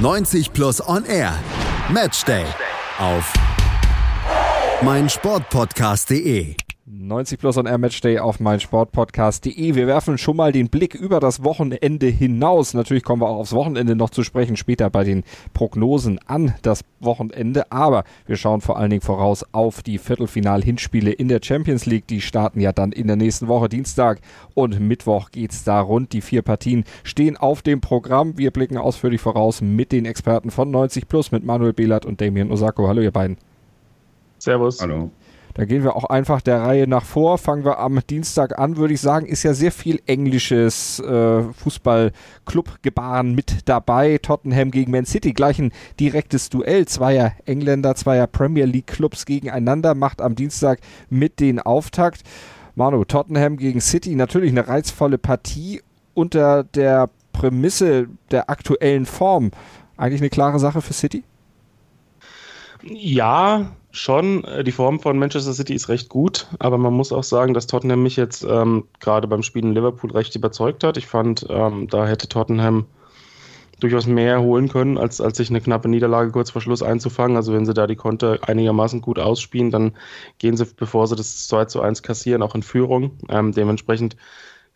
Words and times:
90 0.00 0.54
Plus 0.54 0.80
On 0.80 1.04
Air. 1.04 1.38
Matchday. 1.90 2.46
Auf 2.98 3.30
meinsportpodcast.de. 4.82 6.69
90 6.92 7.38
Plus 7.38 7.56
on 7.56 7.66
Air 7.66 7.78
Matchday 7.78 8.18
auf 8.18 8.40
meinsportpodcast.de. 8.40 9.74
Wir 9.76 9.86
werfen 9.86 10.18
schon 10.18 10.36
mal 10.36 10.50
den 10.50 10.70
Blick 10.70 10.96
über 10.96 11.20
das 11.20 11.44
Wochenende 11.44 12.06
hinaus. 12.06 12.74
Natürlich 12.74 13.04
kommen 13.04 13.22
wir 13.22 13.28
auch 13.28 13.36
aufs 13.36 13.52
Wochenende 13.52 13.94
noch 13.94 14.10
zu 14.10 14.24
sprechen, 14.24 14.56
später 14.56 14.90
bei 14.90 15.04
den 15.04 15.22
Prognosen 15.54 16.18
an 16.26 16.54
das 16.62 16.82
Wochenende. 16.98 17.70
Aber 17.70 18.02
wir 18.26 18.36
schauen 18.36 18.60
vor 18.60 18.76
allen 18.76 18.90
Dingen 18.90 19.02
voraus 19.02 19.44
auf 19.52 19.82
die 19.82 19.98
Viertelfinal-Hinspiele 19.98 21.12
in 21.12 21.28
der 21.28 21.40
Champions 21.42 21.86
League. 21.86 22.08
Die 22.08 22.20
starten 22.20 22.60
ja 22.60 22.72
dann 22.72 22.90
in 22.90 23.06
der 23.06 23.16
nächsten 23.16 23.46
Woche, 23.46 23.68
Dienstag 23.68 24.20
und 24.54 24.80
Mittwoch 24.80 25.30
geht's 25.30 25.62
da 25.62 25.80
rund. 25.80 26.12
Die 26.12 26.22
vier 26.22 26.42
Partien 26.42 26.84
stehen 27.04 27.36
auf 27.36 27.62
dem 27.62 27.80
Programm. 27.80 28.36
Wir 28.36 28.50
blicken 28.50 28.78
ausführlich 28.78 29.20
voraus 29.20 29.60
mit 29.60 29.92
den 29.92 30.06
Experten 30.06 30.50
von 30.50 30.72
90 30.72 31.06
Plus, 31.06 31.30
mit 31.30 31.44
Manuel 31.44 31.72
Behlert 31.72 32.04
und 32.04 32.20
Damien 32.20 32.50
Osako. 32.50 32.88
Hallo, 32.88 33.00
ihr 33.00 33.12
beiden. 33.12 33.36
Servus. 34.38 34.80
Hallo. 34.80 35.10
Da 35.54 35.64
gehen 35.64 35.82
wir 35.82 35.96
auch 35.96 36.04
einfach 36.04 36.40
der 36.40 36.62
Reihe 36.62 36.86
nach 36.86 37.04
vor. 37.04 37.36
Fangen 37.38 37.64
wir 37.64 37.78
am 37.78 38.00
Dienstag 38.08 38.58
an, 38.58 38.76
würde 38.76 38.94
ich 38.94 39.00
sagen. 39.00 39.26
Ist 39.26 39.42
ja 39.42 39.52
sehr 39.52 39.72
viel 39.72 40.00
englisches 40.06 41.00
äh, 41.00 41.42
Fußball-Club-Gebaren 41.42 43.34
mit 43.34 43.68
dabei. 43.68 44.18
Tottenham 44.18 44.70
gegen 44.70 44.92
Man 44.92 45.06
City. 45.06 45.32
Gleich 45.32 45.58
ein 45.58 45.72
direktes 45.98 46.50
Duell. 46.50 46.86
Zweier 46.86 47.32
Engländer, 47.46 47.94
zweier 47.96 48.26
Premier 48.26 48.64
League-Clubs 48.64 49.26
gegeneinander. 49.26 49.94
Macht 49.94 50.22
am 50.22 50.36
Dienstag 50.36 50.80
mit 51.08 51.40
den 51.40 51.58
Auftakt. 51.58 52.22
Manu, 52.76 53.04
Tottenham 53.04 53.56
gegen 53.56 53.80
City. 53.80 54.14
Natürlich 54.14 54.52
eine 54.52 54.68
reizvolle 54.68 55.18
Partie 55.18 55.82
unter 56.14 56.62
der 56.62 57.10
Prämisse 57.32 58.08
der 58.30 58.50
aktuellen 58.50 59.06
Form. 59.06 59.50
Eigentlich 59.96 60.20
eine 60.20 60.30
klare 60.30 60.58
Sache 60.58 60.80
für 60.80 60.92
City? 60.92 61.24
Ja, 62.82 63.72
schon. 63.90 64.44
Äh, 64.44 64.64
die 64.64 64.72
Form 64.72 65.00
von 65.00 65.18
Manchester 65.18 65.52
City 65.52 65.74
ist 65.74 65.88
recht 65.88 66.08
gut, 66.08 66.46
aber 66.58 66.78
man 66.78 66.92
muss 66.92 67.12
auch 67.12 67.24
sagen, 67.24 67.54
dass 67.54 67.66
Tottenham 67.66 68.02
mich 68.02 68.16
jetzt 68.16 68.44
ähm, 68.44 68.84
gerade 69.00 69.28
beim 69.28 69.42
Spiel 69.42 69.64
in 69.64 69.74
Liverpool 69.74 70.12
recht 70.12 70.34
überzeugt 70.36 70.84
hat. 70.84 70.96
Ich 70.96 71.06
fand, 71.06 71.46
ähm, 71.48 71.88
da 71.88 72.06
hätte 72.06 72.28
Tottenham 72.28 72.86
durchaus 73.80 74.06
mehr 74.06 74.40
holen 74.42 74.68
können, 74.68 74.98
als, 74.98 75.20
als 75.20 75.38
sich 75.38 75.50
eine 75.50 75.60
knappe 75.60 75.88
Niederlage 75.88 76.30
kurz 76.30 76.50
vor 76.50 76.60
Schluss 76.60 76.82
einzufangen. 76.82 77.36
Also 77.36 77.52
wenn 77.52 77.64
sie 77.64 77.74
da 77.74 77.86
die 77.86 77.96
Konter 77.96 78.38
einigermaßen 78.42 79.00
gut 79.00 79.18
ausspielen, 79.18 79.70
dann 79.70 79.92
gehen 80.38 80.56
sie, 80.56 80.66
bevor 80.66 81.06
sie 81.06 81.16
das 81.16 81.48
2 81.48 81.64
zu 81.64 81.80
1 81.80 82.02
kassieren, 82.02 82.42
auch 82.42 82.54
in 82.54 82.62
Führung. 82.62 83.12
Ähm, 83.28 83.52
dementsprechend 83.52 84.16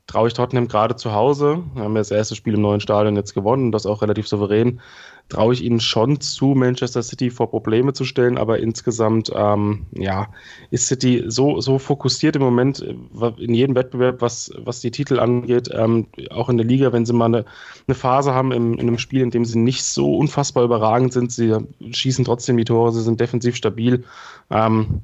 traue 0.07 0.29
ich 0.29 0.35
Tottenham 0.35 0.69
gerade 0.69 0.97
zu 0.97 1.13
Hause. 1.13 1.63
Wir 1.75 1.85
haben 1.85 1.95
das 1.95 2.11
erste 2.11 2.35
Spiel 2.35 2.55
im 2.55 2.63
neuen 2.63 2.81
Stadion 2.81 3.17
jetzt 3.17 3.35
gewonnen, 3.35 3.73
das 3.73 3.87
auch 3.87 4.03
relativ 4.03 4.29
souverän. 4.29 4.81
Traue 5.31 5.55
ich 5.55 5.63
ihnen 5.63 5.81
schon 5.81 6.21
zu, 6.21 6.49
Manchester 6.49 7.03
City 7.03 7.31
vor 7.31 7.51
Probleme 7.51 7.95
zu 7.95 8.05
stellen, 8.05 8.37
aber 8.37 8.59
insgesamt, 8.59 9.33
ähm, 9.35 9.87
ja, 9.93 10.29
ist 10.71 10.87
City 10.87 11.25
so, 11.27 11.61
so 11.61 11.79
fokussiert 11.79 12.37
im 12.37 12.43
Moment 12.43 12.83
äh, 12.83 13.43
in 13.43 13.55
jedem 13.55 13.75
Wettbewerb, 13.75 14.21
was, 14.21 14.53
was 14.59 14.81
die 14.81 14.91
Titel 14.91 15.19
angeht, 15.19 15.71
ähm, 15.73 16.09
auch 16.31 16.51
in 16.51 16.59
der 16.59 16.67
Liga, 16.67 16.93
wenn 16.93 17.07
sie 17.07 17.15
mal 17.15 17.27
eine, 17.27 17.47
eine 17.89 17.95
Phase 17.95 18.35
haben 18.35 18.53
im, 18.53 18.75
in 18.75 18.81
einem 18.81 18.99
Spiel, 18.99 19.23
in 19.23 19.31
dem 19.31 19.47
sie 19.47 19.59
nicht 19.59 19.83
so 19.83 20.15
unfassbar 20.17 20.63
überragend 20.63 21.15
sind, 21.15 21.33
sie 21.33 21.57
schießen 21.91 22.27
trotzdem 22.27 22.59
die 22.59 22.65
Tore, 22.65 22.93
sie 22.93 23.03
sind 23.03 23.19
defensiv 23.19 23.57
stabil. 23.57 24.05
Ähm, 24.51 25.01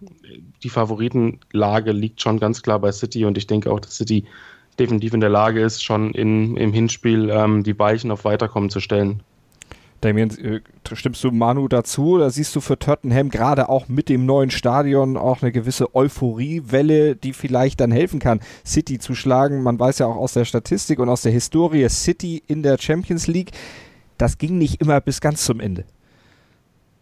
die 0.62 0.68
Favoritenlage 0.68 1.92
liegt 1.92 2.20
schon 2.20 2.38
ganz 2.38 2.62
klar 2.62 2.78
bei 2.78 2.92
City 2.92 3.24
und 3.24 3.38
ich 3.38 3.46
denke 3.46 3.72
auch, 3.72 3.80
dass 3.80 3.96
City 3.96 4.24
definitiv 4.78 5.14
in 5.14 5.20
der 5.20 5.30
Lage 5.30 5.60
ist, 5.60 5.82
schon 5.82 6.12
in, 6.12 6.56
im 6.56 6.72
Hinspiel 6.72 7.30
ähm, 7.30 7.62
die 7.62 7.78
Weichen 7.78 8.10
auf 8.10 8.24
Weiterkommen 8.24 8.70
zu 8.70 8.80
stellen. 8.80 9.22
Damien, 10.00 10.30
äh, 10.38 10.60
stimmst 10.92 11.22
du 11.22 11.30
Manu 11.30 11.68
dazu? 11.68 12.18
Da 12.18 12.30
siehst 12.30 12.56
du 12.56 12.60
für 12.60 12.78
Tottenham 12.78 13.28
gerade 13.28 13.68
auch 13.68 13.88
mit 13.88 14.08
dem 14.08 14.24
neuen 14.24 14.50
Stadion 14.50 15.16
auch 15.16 15.42
eine 15.42 15.52
gewisse 15.52 15.94
Euphoriewelle, 15.94 17.16
die 17.16 17.32
vielleicht 17.32 17.80
dann 17.80 17.92
helfen 17.92 18.18
kann, 18.18 18.40
City 18.64 18.98
zu 18.98 19.14
schlagen. 19.14 19.62
Man 19.62 19.78
weiß 19.78 19.98
ja 19.98 20.06
auch 20.06 20.16
aus 20.16 20.32
der 20.32 20.44
Statistik 20.44 20.98
und 20.98 21.08
aus 21.08 21.22
der 21.22 21.32
Historie, 21.32 21.88
City 21.88 22.42
in 22.46 22.62
der 22.62 22.78
Champions 22.78 23.26
League, 23.26 23.50
das 24.16 24.38
ging 24.38 24.58
nicht 24.58 24.80
immer 24.80 25.00
bis 25.00 25.20
ganz 25.20 25.44
zum 25.44 25.60
Ende. 25.60 25.84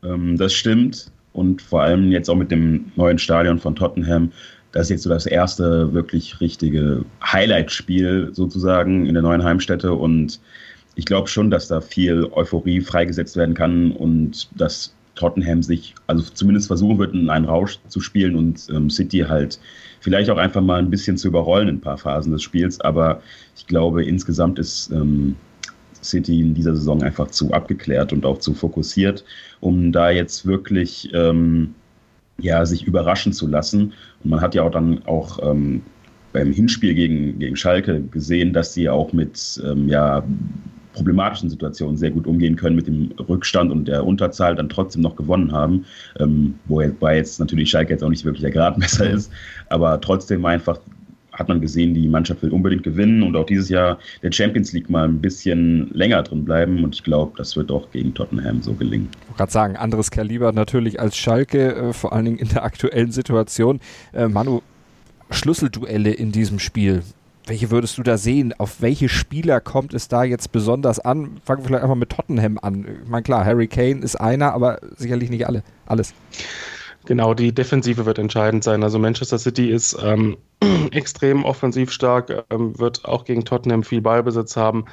Ähm, 0.02 0.36
das 0.36 0.54
stimmt. 0.54 1.12
Und 1.32 1.62
vor 1.62 1.82
allem 1.82 2.10
jetzt 2.10 2.28
auch 2.28 2.36
mit 2.36 2.50
dem 2.50 2.90
neuen 2.96 3.18
Stadion 3.18 3.58
von 3.60 3.76
Tottenham 3.76 4.32
das 4.72 4.86
ist 4.86 4.90
jetzt 4.90 5.02
so 5.04 5.10
das 5.10 5.26
erste 5.26 5.92
wirklich 5.92 6.40
richtige 6.40 7.04
Highlight-Spiel 7.24 8.30
sozusagen 8.32 9.06
in 9.06 9.14
der 9.14 9.22
neuen 9.22 9.42
Heimstätte 9.42 9.94
und 9.94 10.40
ich 10.98 11.04
glaube 11.04 11.28
schon, 11.28 11.48
dass 11.48 11.68
da 11.68 11.80
viel 11.80 12.26
Euphorie 12.32 12.80
freigesetzt 12.80 13.36
werden 13.36 13.54
kann 13.54 13.92
und 13.92 14.48
dass 14.60 14.92
Tottenham 15.14 15.62
sich 15.62 15.94
also 16.08 16.24
zumindest 16.34 16.66
versuchen 16.66 16.98
wird, 16.98 17.14
in 17.14 17.30
einen 17.30 17.44
Rausch 17.44 17.78
zu 17.86 18.00
spielen 18.00 18.34
und 18.34 18.66
ähm, 18.70 18.90
City 18.90 19.20
halt 19.20 19.60
vielleicht 20.00 20.28
auch 20.28 20.38
einfach 20.38 20.60
mal 20.60 20.80
ein 20.80 20.90
bisschen 20.90 21.16
zu 21.16 21.28
überrollen 21.28 21.68
in 21.68 21.76
ein 21.76 21.80
paar 21.80 21.98
Phasen 21.98 22.32
des 22.32 22.42
Spiels. 22.42 22.80
Aber 22.80 23.22
ich 23.56 23.68
glaube, 23.68 24.04
insgesamt 24.04 24.58
ist 24.58 24.90
ähm, 24.90 25.36
City 26.02 26.40
in 26.40 26.54
dieser 26.54 26.74
Saison 26.74 27.00
einfach 27.04 27.28
zu 27.28 27.52
abgeklärt 27.52 28.12
und 28.12 28.26
auch 28.26 28.38
zu 28.38 28.52
fokussiert, 28.52 29.24
um 29.60 29.92
da 29.92 30.10
jetzt 30.10 30.46
wirklich 30.46 31.10
ähm, 31.14 31.76
ja, 32.40 32.66
sich 32.66 32.84
überraschen 32.84 33.32
zu 33.32 33.46
lassen. 33.46 33.92
Und 34.24 34.30
man 34.30 34.40
hat 34.40 34.56
ja 34.56 34.64
auch 34.64 34.72
dann 34.72 35.04
auch 35.06 35.38
ähm, 35.48 35.80
beim 36.32 36.52
Hinspiel 36.52 36.94
gegen, 36.94 37.38
gegen 37.38 37.54
Schalke 37.54 38.02
gesehen, 38.02 38.52
dass 38.52 38.74
sie 38.74 38.88
auch 38.88 39.12
mit 39.12 39.62
ähm, 39.64 39.88
ja, 39.88 40.24
problematischen 40.98 41.50
Situationen 41.50 41.96
sehr 41.96 42.10
gut 42.10 42.26
umgehen 42.26 42.56
können, 42.56 42.76
mit 42.76 42.86
dem 42.86 43.10
Rückstand 43.28 43.72
und 43.72 43.88
der 43.88 44.04
Unterzahl 44.04 44.54
dann 44.54 44.68
trotzdem 44.68 45.02
noch 45.02 45.16
gewonnen 45.16 45.52
haben. 45.52 45.84
Ähm, 46.18 46.54
wobei 46.66 47.16
jetzt 47.16 47.40
natürlich 47.40 47.70
Schalke 47.70 47.92
jetzt 47.92 48.04
auch 48.04 48.10
nicht 48.10 48.24
wirklich 48.24 48.42
der 48.42 48.50
Gradmesser 48.50 49.08
ist, 49.10 49.32
aber 49.68 50.00
trotzdem 50.00 50.44
einfach 50.44 50.78
hat 51.38 51.48
man 51.48 51.60
gesehen, 51.60 51.94
die 51.94 52.08
Mannschaft 52.08 52.42
will 52.42 52.50
unbedingt 52.50 52.82
gewinnen 52.82 53.22
und 53.22 53.36
auch 53.36 53.46
dieses 53.46 53.68
Jahr 53.68 53.98
der 54.22 54.32
Champions 54.32 54.72
League 54.72 54.90
mal 54.90 55.04
ein 55.04 55.20
bisschen 55.20 55.88
länger 55.92 56.22
drin 56.22 56.44
bleiben. 56.44 56.82
Und 56.82 56.96
ich 56.96 57.04
glaube, 57.04 57.32
das 57.36 57.56
wird 57.56 57.70
auch 57.70 57.90
gegen 57.92 58.12
Tottenham 58.12 58.60
so 58.60 58.74
gelingen. 58.74 59.08
Ich 59.12 59.28
wollte 59.28 59.38
gerade 59.38 59.52
sagen, 59.52 59.76
anderes 59.76 60.10
Kaliber 60.10 60.52
natürlich 60.52 60.98
als 60.98 61.16
Schalke, 61.16 61.74
äh, 61.74 61.92
vor 61.92 62.12
allen 62.12 62.24
Dingen 62.24 62.38
in 62.38 62.48
der 62.48 62.64
aktuellen 62.64 63.12
Situation. 63.12 63.80
Äh, 64.12 64.26
Manu, 64.26 64.62
Schlüsselduelle 65.30 66.10
in 66.10 66.32
diesem 66.32 66.58
Spiel. 66.58 67.02
Welche 67.48 67.70
würdest 67.70 67.96
du 67.96 68.02
da 68.02 68.18
sehen? 68.18 68.52
Auf 68.58 68.82
welche 68.82 69.08
Spieler 69.08 69.60
kommt 69.60 69.94
es 69.94 70.08
da 70.08 70.22
jetzt 70.22 70.52
besonders 70.52 71.00
an? 71.00 71.40
Fangen 71.44 71.62
wir 71.62 71.68
vielleicht 71.68 71.82
einfach 71.82 71.96
mit 71.96 72.10
Tottenham 72.10 72.58
an. 72.60 72.86
Ich 73.02 73.08
meine, 73.08 73.22
klar, 73.22 73.44
Harry 73.44 73.66
Kane 73.68 74.00
ist 74.02 74.16
einer, 74.16 74.52
aber 74.52 74.80
sicherlich 74.96 75.30
nicht 75.30 75.46
alle. 75.46 75.62
Alles. 75.86 76.12
Genau, 77.06 77.32
die 77.32 77.54
Defensive 77.54 78.04
wird 78.04 78.18
entscheidend 78.18 78.64
sein. 78.64 78.82
Also 78.82 78.98
Manchester 78.98 79.38
City 79.38 79.70
ist 79.70 79.96
ähm, 80.02 80.36
extrem 80.90 81.46
offensiv 81.46 81.90
stark, 81.90 82.44
ähm, 82.50 82.78
wird 82.78 83.06
auch 83.06 83.24
gegen 83.24 83.46
Tottenham 83.46 83.82
viel 83.82 84.02
Ballbesitz 84.02 84.54
haben. 84.54 84.84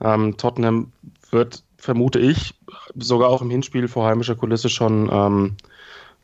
Ähm, 0.00 0.36
Tottenham 0.36 0.90
wird, 1.30 1.62
vermute 1.76 2.18
ich, 2.18 2.54
sogar 2.96 3.28
auch 3.28 3.42
im 3.42 3.50
Hinspiel 3.50 3.86
vor 3.86 4.06
heimischer 4.06 4.34
Kulisse 4.34 4.68
schon 4.68 5.08
ähm, 5.12 5.56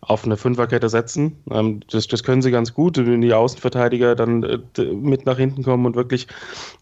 auf 0.00 0.24
eine 0.24 0.36
Fünferkette 0.36 0.88
setzen. 0.88 1.36
Ähm, 1.50 1.80
das, 1.90 2.06
das, 2.06 2.22
können 2.22 2.42
sie 2.42 2.50
ganz 2.50 2.74
gut, 2.74 2.96
wenn 2.98 3.20
die 3.20 3.34
Außenverteidiger 3.34 4.14
dann 4.14 4.42
äh, 4.42 4.84
mit 4.92 5.26
nach 5.26 5.36
hinten 5.36 5.62
kommen 5.62 5.86
und 5.86 5.96
wirklich 5.96 6.28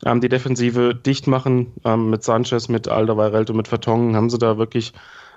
ähm, 0.04 0.21
die 0.21 0.28
Defensive 0.28 0.94
dicht 0.94 1.27
machen. 1.27 1.72
mit 1.84 2.22
Sanchez, 2.22 2.69
mit 2.69 2.88
Alderweireld 2.88 3.50
und 3.50 3.56
mit 3.56 3.69
Vertongen 3.69 4.16
haben 4.16 4.31
sie 4.31 4.38
da 4.38 4.59
wirklich 4.59 4.93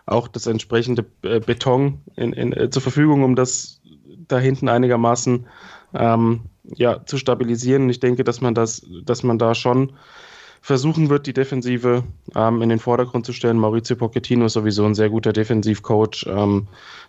auch 0.06 0.28
das 0.28 0.48
entsprechende 0.48 1.06
äh, 1.24 1.40
Beton 1.40 2.02
in, 2.16 2.34
in, 2.34 2.54
äh, 2.54 2.70
zur 2.70 2.82
Verfügung, 2.82 3.24
um 3.24 3.36
das 3.36 3.82
da 4.28 4.40
hinten 4.40 4.70
einigermaßen 4.70 5.48
ähm, 5.94 6.42
ja, 6.76 7.06
zu 7.06 7.18
stabilisieren. 7.18 7.90
Ich 7.90 8.00
denke, 8.00 8.24
dass 8.24 8.42
man 8.42 8.54
das, 8.54 8.86
dass 9.04 9.24
man 9.24 9.38
da 9.38 9.56
schon 9.56 9.94
versuchen 10.62 11.10
wird, 11.10 11.28
die 11.28 11.34
Defensive 11.34 12.04
ähm, 12.36 12.62
in 12.62 12.70
den 12.70 12.80
Vordergrund 12.80 13.26
zu 13.26 13.34
stellen. 13.34 13.58
Maurizio 13.58 13.96
Pochettino 13.96 14.46
ist 14.46 14.54
sowieso 14.54 14.86
ein 14.86 14.96
sehr 14.96 15.10
guter 15.10 15.34
Defensivcoach. 15.34 16.26
Ähm, 16.28 16.68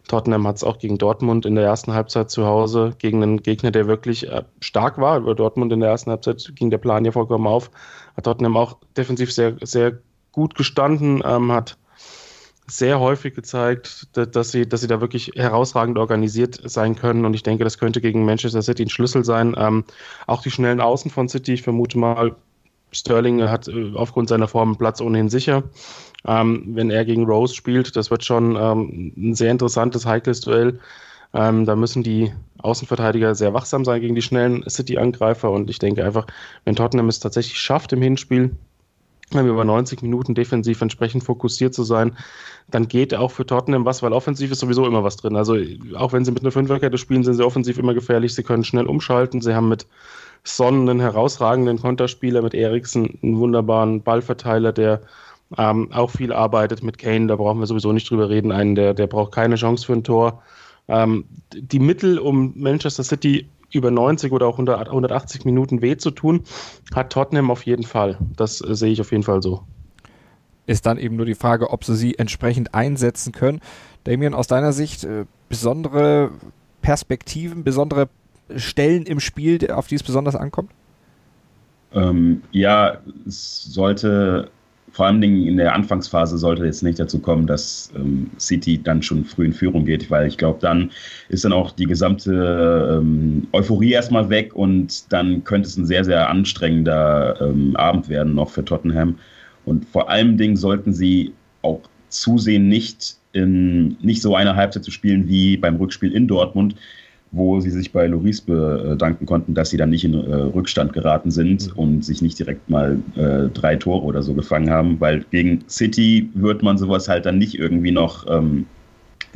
Tottenham 0.09 0.47
hat 0.47 0.57
es 0.57 0.65
auch 0.65 0.79
gegen 0.79 0.99
Dortmund 0.99 1.47
in 1.47 1.55
der 1.55 1.65
ersten 1.65 1.93
Halbzeit 1.93 2.31
zu 2.31 2.47
Hause, 2.47 2.95
gegen 2.99 3.23
einen 3.23 3.43
Gegner, 3.43 3.71
der 3.71 3.87
wirklich 3.87 4.29
äh, 4.29 4.45
stark 4.61 4.99
war. 4.99 5.19
Über 5.19 5.35
Dortmund 5.35 5.73
in 5.73 5.81
der 5.81 5.91
ersten 5.91 6.11
Halbzeit 6.11 6.53
ging 6.55 6.71
der 6.71 6.79
Plan 6.79 7.05
ja 7.05 7.13
vollkommen 7.13 7.47
auf. 7.47 7.71
Hat 8.17 8.25
Tottenham 8.25 8.57
auch 8.57 8.79
defensiv 8.97 9.33
sehr, 9.33 9.57
sehr 9.63 9.99
gut 10.33 10.55
gestanden, 10.55 11.23
ähm, 11.25 11.53
hat 11.53 11.77
sehr 12.67 13.01
häufig 13.01 13.35
gezeigt, 13.35 14.17
dass 14.17 14.53
sie, 14.53 14.69
dass 14.69 14.81
sie 14.81 14.87
da 14.87 15.01
wirklich 15.01 15.33
herausragend 15.35 15.99
organisiert 15.99 16.61
sein 16.65 16.95
können. 16.95 17.25
Und 17.25 17.35
ich 17.35 17.43
denke, 17.43 17.65
das 17.65 17.79
könnte 17.79 18.01
gegen 18.01 18.25
Manchester 18.25 18.63
City 18.63 18.85
ein 18.85 18.91
Schlüssel 18.91 19.25
sein. 19.25 19.55
Ähm, 19.59 19.85
auch 20.29 20.43
die 20.43 20.53
schnellen 20.53 20.81
Außen 20.81 21.11
von 21.11 21.29
City, 21.29 21.55
ich 21.55 21.63
vermute 21.63 21.99
mal, 21.99 22.37
Sterling 22.93 23.43
hat 23.43 23.69
äh, 23.69 23.93
aufgrund 23.95 24.29
seiner 24.29 24.49
Form 24.49 24.77
Platz 24.77 25.01
ohnehin 25.01 25.29
sicher. 25.29 25.65
Ähm, 26.27 26.65
wenn 26.69 26.91
er 26.91 27.05
gegen 27.05 27.25
Rose 27.25 27.55
spielt, 27.55 27.97
das 27.97 28.11
wird 28.11 28.25
schon 28.25 28.57
ähm, 28.57 29.13
ein 29.17 29.35
sehr 29.35 29.51
interessantes, 29.51 30.07
heikles 30.07 30.41
Duell. 30.41 30.81
Ähm, 31.33 31.65
da 31.65 31.77
müssen 31.77 32.03
die 32.03 32.33
Außenverteidiger 32.59 33.35
sehr 33.35 33.55
wachsam 33.55 33.85
sein 33.85 34.01
gegen 34.01 34.15
die 34.15 34.23
schnellen 34.23 34.69
City-Angreifer. 34.69 35.51
Und 35.51 35.71
ich 35.71 35.79
denke 35.79 36.05
einfach, 36.05 36.27
wenn 36.65 36.77
Tottenham 36.77 37.09
es 37.09 37.21
tatsächlich 37.21 37.59
schafft 37.59 37.93
im 37.93 38.03
Hinspiel, 38.03 38.57
über 39.33 39.65
90 39.65 40.03
Minuten 40.03 40.35
defensiv 40.35 40.81
entsprechend 40.83 41.23
fokussiert 41.23 41.73
zu 41.73 41.85
sein, 41.85 42.17
dann 42.69 42.89
geht 42.89 43.15
auch 43.15 43.31
für 43.31 43.47
Tottenham 43.47 43.85
was, 43.85 44.03
weil 44.03 44.13
offensiv 44.13 44.51
ist 44.51 44.59
sowieso 44.59 44.87
immer 44.87 45.05
was 45.05 45.17
drin. 45.17 45.37
Also 45.37 45.57
auch 45.97 46.13
wenn 46.13 46.25
sie 46.25 46.33
mit 46.33 46.43
einer 46.43 46.51
Fünferkette 46.51 46.99
spielen, 46.99 47.23
sind 47.23 47.35
sie 47.35 47.47
offensiv 47.47 47.79
immer 47.79 47.95
gefährlich. 47.95 48.35
Sie 48.35 48.43
können 48.43 48.65
schnell 48.65 48.87
umschalten. 48.87 49.41
Sie 49.41 49.55
haben 49.55 49.69
mit 49.69 49.87
Son 50.45 50.89
einen 50.89 51.01
herausragenden 51.01 51.79
Konterspieler, 51.79 52.43
mit 52.43 52.55
Eriksen 52.55 53.19
einen 53.23 53.39
wunderbaren 53.39 54.03
Ballverteiler, 54.03 54.73
der 54.73 55.01
ähm, 55.59 55.93
auch 55.93 56.11
viel 56.11 56.33
arbeitet. 56.33 56.83
Mit 56.83 56.99
Kane, 56.99 57.27
da 57.27 57.37
brauchen 57.37 57.61
wir 57.61 57.67
sowieso 57.67 57.93
nicht 57.93 58.09
drüber 58.11 58.29
reden. 58.29 58.53
Einen, 58.53 58.75
der, 58.75 58.95
der 58.95 59.07
braucht 59.07 59.33
keine 59.33 59.57
Chance 59.57 59.87
für 59.87 59.93
ein 59.93 60.05
Tor. 60.05 60.43
Ähm, 60.89 61.25
die 61.55 61.79
Mittel, 61.79 62.19
um 62.19 62.53
Manchester 62.57 63.05
City 63.05 63.49
über 63.73 63.91
90 63.91 64.33
oder 64.33 64.47
auch 64.47 64.55
100, 64.55 64.89
180 64.89 65.45
Minuten 65.45 65.83
weh 65.83 65.97
zu 65.97 66.11
tun, 66.11 66.45
hat 66.95 67.13
Tottenham 67.13 67.51
auf 67.51 67.65
jeden 67.67 67.85
Fall. 67.85 68.19
Das 68.37 68.61
äh, 68.61 68.75
sehe 68.75 68.93
ich 68.93 69.01
auf 69.01 69.13
jeden 69.13 69.23
Fall 69.23 69.43
so. 69.43 69.63
Ist 70.67 70.87
dann 70.87 70.99
eben 70.99 71.17
nur 71.17 71.27
die 71.27 71.35
Frage, 71.35 71.71
ob 71.71 71.85
sie 71.85 71.97
sie 71.97 72.19
entsprechend 72.19 72.75
einsetzen 72.75 73.33
können. 73.33 73.61
Damien, 74.05 74.35
aus 74.35 74.47
deiner 74.47 74.73
Sicht 74.73 75.05
äh, 75.05 75.27
besondere 75.49 76.31
Perspektiven, 76.81 77.65
besondere 77.65 78.09
Stellen 78.57 79.05
im 79.05 79.21
Spiel, 79.21 79.71
auf 79.71 79.87
die 79.87 79.95
es 79.95 80.03
besonders 80.03 80.37
ankommt? 80.37 80.71
Ähm, 81.93 82.43
ja, 82.53 82.99
es 83.27 83.65
sollte 83.65 84.51
vor 84.93 85.07
allem 85.07 85.23
in 85.23 85.57
der 85.57 85.75
Anfangsphase 85.75 86.37
sollte 86.39 86.65
jetzt 86.65 86.83
nicht 86.83 86.99
dazu 86.99 87.21
kommen, 87.21 87.47
dass 87.47 87.93
ähm, 87.95 88.31
City 88.39 88.83
dann 88.83 89.03
schon 89.03 89.25
früh 89.25 89.47
in 89.47 89.53
Führung 89.53 89.85
geht, 89.85 90.11
weil 90.11 90.27
ich 90.27 90.37
glaube, 90.37 90.59
dann 90.61 90.91
ist 91.29 91.45
dann 91.45 91.53
auch 91.53 91.71
die 91.71 91.87
gesamte 91.87 92.99
ähm, 93.01 93.47
Euphorie 93.53 93.93
erstmal 93.93 94.29
weg 94.31 94.55
und 94.55 95.13
dann 95.13 95.45
könnte 95.45 95.69
es 95.69 95.77
ein 95.77 95.87
sehr, 95.87 96.05
sehr 96.05 96.29
anstrengender 96.29 97.41
ähm, 97.41 97.77
Abend 97.77 98.09
werden 98.09 98.35
noch 98.35 98.51
für 98.51 98.65
Tottenham. 98.65 99.17
Und 99.65 99.87
vor 99.89 100.11
allem 100.11 100.37
Dingen 100.37 100.57
sollten 100.57 100.93
sie 100.93 101.33
auch 101.63 101.83
zusehen, 102.09 102.69
nicht, 102.69 103.17
in, 103.33 103.97
nicht 104.01 104.23
so 104.23 104.35
eine 104.35 104.57
Halbzeit 104.57 104.85
zu 104.85 104.91
spielen 104.91 105.29
wie 105.29 105.57
beim 105.57 105.77
Rückspiel 105.77 106.13
in 106.13 106.27
Dortmund, 106.27 106.75
wo 107.33 107.61
sie 107.61 107.71
sich 107.71 107.93
bei 107.93 108.07
Loris 108.07 108.41
bedanken 108.41 109.25
konnten, 109.25 109.55
dass 109.55 109.71
sie 109.71 109.77
dann 109.77 109.91
nicht 109.91 110.05
in 110.05 110.15
äh, 110.15 110.35
Rückstand 110.35 110.93
geraten 110.93 111.31
sind 111.31 111.69
mhm. 111.69 111.79
und 111.79 112.05
sich 112.05 112.23
nicht 112.23 112.39
direkt 112.39 112.69
mal 112.69 112.99
äh, 113.17 113.49
drei 113.49 113.77
Tore 113.77 114.05
oder 114.05 114.23
so 114.23 114.35
gefangen 114.35 114.71
haben, 114.71 115.01
weil 115.01 115.25
gegen 115.31 115.63
City 115.69 116.29
wird 116.35 116.63
man 116.63 116.77
sowas 116.77 117.09
halt 117.09 117.27
dann 117.27 117.39
nicht 117.39 117.57
irgendwie 117.59 117.93
noch 117.93 118.27
ähm, 118.29 118.67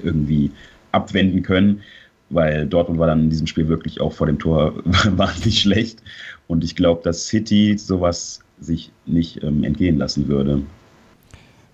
irgendwie 0.03 0.51
abwenden 0.91 1.43
können, 1.43 1.83
weil 2.31 2.67
Dortmund 2.67 2.99
war 2.99 3.07
dann 3.07 3.23
in 3.25 3.31
diesem 3.31 3.47
Spiel 3.47 3.69
wirklich 3.69 4.01
auch 4.01 4.13
vor 4.13 4.27
dem 4.27 4.39
Tor 4.39 4.75
wahnsinnig 4.85 5.61
schlecht 5.61 6.03
und 6.49 6.65
ich 6.65 6.75
glaube, 6.75 7.03
dass 7.05 7.27
City 7.27 7.79
sowas 7.79 8.41
sich 8.61 8.91
nicht 9.07 9.43
ähm, 9.43 9.63
entgehen 9.63 9.99
lassen 9.99 10.27
würde. 10.27 10.63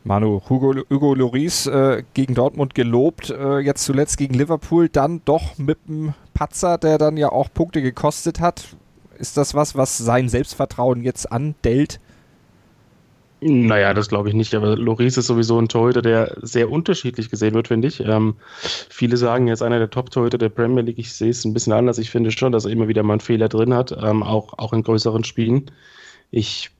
Manu, 0.04 0.40
Hugo, 0.48 0.74
Hugo 0.88 1.14
Loris 1.14 1.66
äh, 1.66 2.02
gegen 2.14 2.34
Dortmund 2.34 2.74
gelobt, 2.74 3.30
äh, 3.30 3.58
jetzt 3.58 3.84
zuletzt 3.84 4.16
gegen 4.16 4.34
Liverpool, 4.34 4.88
dann 4.88 5.20
doch 5.24 5.58
mit 5.58 5.78
dem 5.86 6.14
Patzer, 6.32 6.78
der 6.78 6.96
dann 6.96 7.16
ja 7.16 7.30
auch 7.30 7.52
Punkte 7.52 7.82
gekostet 7.82 8.40
hat. 8.40 8.76
Ist 9.18 9.36
das 9.36 9.54
was, 9.54 9.76
was 9.76 9.98
sein 9.98 10.30
Selbstvertrauen 10.30 11.02
jetzt 11.02 11.30
andellt? 11.30 12.00
Naja, 13.42 13.94
das 13.94 14.08
glaube 14.08 14.28
ich 14.28 14.34
nicht, 14.34 14.54
aber 14.54 14.76
Loris 14.76 15.16
ist 15.16 15.26
sowieso 15.26 15.58
ein 15.58 15.68
Torhüter, 15.68 16.02
der 16.02 16.36
sehr 16.42 16.70
unterschiedlich 16.70 17.30
gesehen 17.30 17.54
wird, 17.54 17.68
finde 17.68 17.88
ich. 17.88 18.00
Ähm, 18.00 18.34
viele 18.90 19.16
sagen, 19.16 19.48
er 19.48 19.54
ist 19.54 19.62
einer 19.62 19.78
der 19.78 19.88
Top-Torhüter 19.88 20.36
der 20.36 20.50
Premier 20.50 20.82
League. 20.82 20.98
Ich 20.98 21.14
sehe 21.14 21.30
es 21.30 21.44
ein 21.46 21.54
bisschen 21.54 21.72
anders. 21.72 21.96
Ich 21.96 22.10
finde 22.10 22.30
schon, 22.30 22.52
dass 22.52 22.66
er 22.66 22.70
immer 22.70 22.88
wieder 22.88 23.02
mal 23.02 23.14
einen 23.14 23.20
Fehler 23.20 23.48
drin 23.48 23.72
hat, 23.72 23.96
ähm, 24.02 24.22
auch, 24.22 24.58
auch 24.58 24.74
in 24.74 24.82
größeren 24.82 25.24
Spielen. 25.24 25.70
Ich 26.30 26.70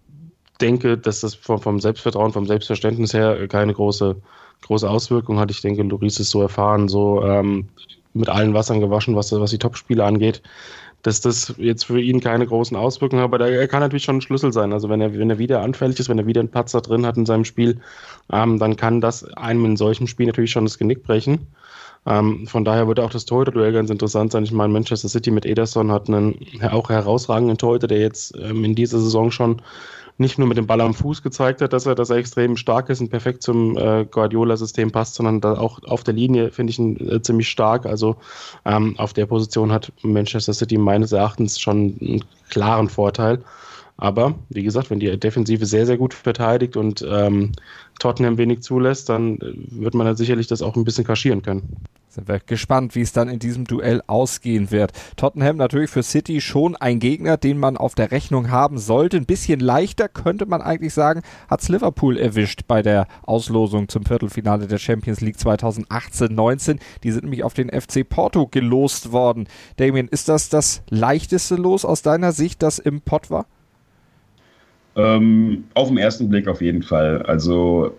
denke, 0.60 0.98
dass 0.98 1.20
das 1.20 1.34
vom, 1.34 1.80
Selbstvertrauen, 1.80 2.32
vom 2.32 2.46
Selbstverständnis 2.46 3.14
her 3.14 3.46
keine 3.48 3.74
große, 3.74 4.16
große 4.62 4.88
Auswirkung 4.88 5.38
hat. 5.38 5.50
Ich 5.50 5.62
denke, 5.62 5.82
Loris 5.82 6.20
ist 6.20 6.30
so 6.30 6.42
erfahren, 6.42 6.88
so 6.88 7.22
ähm, 7.24 7.68
mit 8.12 8.28
allen 8.28 8.54
Wassern 8.54 8.80
gewaschen, 8.80 9.16
was, 9.16 9.32
was 9.32 9.50
die 9.50 9.58
Topspiele 9.58 10.04
angeht, 10.04 10.42
dass 11.02 11.20
das 11.20 11.54
jetzt 11.56 11.84
für 11.84 12.00
ihn 12.00 12.20
keine 12.20 12.46
großen 12.46 12.76
Auswirkungen 12.76 13.22
hat. 13.22 13.32
Aber 13.32 13.48
er 13.48 13.68
kann 13.68 13.80
natürlich 13.80 14.04
schon 14.04 14.16
ein 14.16 14.20
Schlüssel 14.20 14.52
sein. 14.52 14.72
Also 14.72 14.88
wenn 14.88 15.00
er, 15.00 15.16
wenn 15.16 15.30
er 15.30 15.38
wieder 15.38 15.62
anfällig 15.62 15.98
ist, 15.98 16.08
wenn 16.08 16.18
er 16.18 16.26
wieder 16.26 16.40
einen 16.40 16.50
Patzer 16.50 16.80
drin 16.80 17.06
hat 17.06 17.16
in 17.16 17.26
seinem 17.26 17.44
Spiel, 17.44 17.80
ähm, 18.32 18.58
dann 18.58 18.76
kann 18.76 19.00
das 19.00 19.24
einem 19.34 19.64
in 19.64 19.76
solchem 19.76 20.06
Spiel 20.06 20.26
natürlich 20.26 20.50
schon 20.50 20.64
das 20.64 20.78
Genick 20.78 21.02
brechen. 21.02 21.46
Ähm, 22.06 22.46
von 22.46 22.64
daher 22.64 22.86
würde 22.86 23.04
auch 23.04 23.10
das 23.10 23.26
Torhüter-Duell 23.26 23.72
ganz 23.72 23.90
interessant 23.90 24.32
sein. 24.32 24.44
Ich 24.44 24.52
meine, 24.52 24.72
Manchester 24.72 25.08
City 25.08 25.30
mit 25.30 25.44
Ederson 25.44 25.92
hat 25.92 26.08
einen 26.08 26.38
auch 26.70 26.88
herausragenden 26.88 27.58
Torhüter, 27.58 27.86
der 27.86 28.00
jetzt 28.00 28.34
ähm, 28.38 28.64
in 28.64 28.74
dieser 28.74 28.98
Saison 28.98 29.30
schon 29.30 29.60
nicht 30.20 30.38
nur 30.38 30.46
mit 30.46 30.58
dem 30.58 30.66
Ball 30.66 30.82
am 30.82 30.92
Fuß 30.92 31.22
gezeigt 31.22 31.62
hat, 31.62 31.72
dass 31.72 31.86
er, 31.86 31.94
dass 31.94 32.10
er 32.10 32.16
extrem 32.16 32.56
stark 32.58 32.90
ist 32.90 33.00
und 33.00 33.08
perfekt 33.08 33.42
zum 33.42 33.76
äh, 33.78 34.04
Guardiola-System 34.04 34.90
passt, 34.90 35.14
sondern 35.14 35.42
auch 35.56 35.82
auf 35.84 36.04
der 36.04 36.12
Linie 36.12 36.50
finde 36.50 36.72
ich 36.72 36.78
ihn 36.78 36.96
äh, 37.08 37.22
ziemlich 37.22 37.48
stark. 37.48 37.86
Also 37.86 38.16
ähm, 38.66 38.98
auf 38.98 39.14
der 39.14 39.24
Position 39.24 39.72
hat 39.72 39.92
Manchester 40.02 40.52
City 40.52 40.76
meines 40.76 41.12
Erachtens 41.12 41.58
schon 41.58 41.96
einen 42.00 42.24
klaren 42.50 42.90
Vorteil. 42.90 43.42
Aber 44.00 44.34
wie 44.48 44.62
gesagt, 44.62 44.88
wenn 44.88 44.98
die 44.98 45.14
Defensive 45.18 45.66
sehr, 45.66 45.84
sehr 45.84 45.98
gut 45.98 46.14
verteidigt 46.14 46.74
und 46.74 47.04
ähm, 47.06 47.52
Tottenham 47.98 48.38
wenig 48.38 48.62
zulässt, 48.62 49.10
dann 49.10 49.36
äh, 49.36 49.52
wird 49.70 49.92
man 49.92 50.06
dann 50.06 50.16
sicherlich 50.16 50.46
das 50.46 50.62
auch 50.62 50.74
ein 50.74 50.84
bisschen 50.84 51.04
kaschieren 51.04 51.42
können. 51.42 51.76
Sind 52.08 52.26
wir 52.26 52.40
gespannt, 52.40 52.94
wie 52.94 53.02
es 53.02 53.12
dann 53.12 53.28
in 53.28 53.38
diesem 53.38 53.66
Duell 53.66 54.02
ausgehen 54.06 54.70
wird. 54.70 54.92
Tottenham 55.16 55.58
natürlich 55.58 55.90
für 55.90 56.02
City 56.02 56.40
schon 56.40 56.76
ein 56.76 56.98
Gegner, 56.98 57.36
den 57.36 57.58
man 57.58 57.76
auf 57.76 57.94
der 57.94 58.10
Rechnung 58.10 58.50
haben 58.50 58.78
sollte. 58.78 59.18
Ein 59.18 59.26
bisschen 59.26 59.60
leichter 59.60 60.08
könnte 60.08 60.46
man 60.46 60.62
eigentlich 60.62 60.94
sagen, 60.94 61.20
hat 61.48 61.60
es 61.60 61.68
Liverpool 61.68 62.16
erwischt 62.16 62.62
bei 62.66 62.80
der 62.80 63.06
Auslosung 63.22 63.90
zum 63.90 64.06
Viertelfinale 64.06 64.66
der 64.66 64.78
Champions 64.78 65.20
League 65.20 65.36
2018-19. 65.36 66.78
Die 67.04 67.12
sind 67.12 67.24
nämlich 67.24 67.44
auf 67.44 67.52
den 67.52 67.68
FC 67.68 68.08
Porto 68.08 68.46
gelost 68.46 69.12
worden. 69.12 69.46
Damien, 69.76 70.08
ist 70.08 70.30
das 70.30 70.48
das 70.48 70.82
leichteste 70.88 71.56
Los 71.56 71.84
aus 71.84 72.00
deiner 72.00 72.32
Sicht, 72.32 72.62
das 72.62 72.78
im 72.78 73.02
Pott 73.02 73.30
war? 73.30 73.44
Ähm, 74.96 75.64
auf 75.74 75.88
den 75.88 75.98
ersten 75.98 76.28
Blick 76.28 76.48
auf 76.48 76.60
jeden 76.60 76.82
Fall. 76.82 77.22
Also 77.22 77.96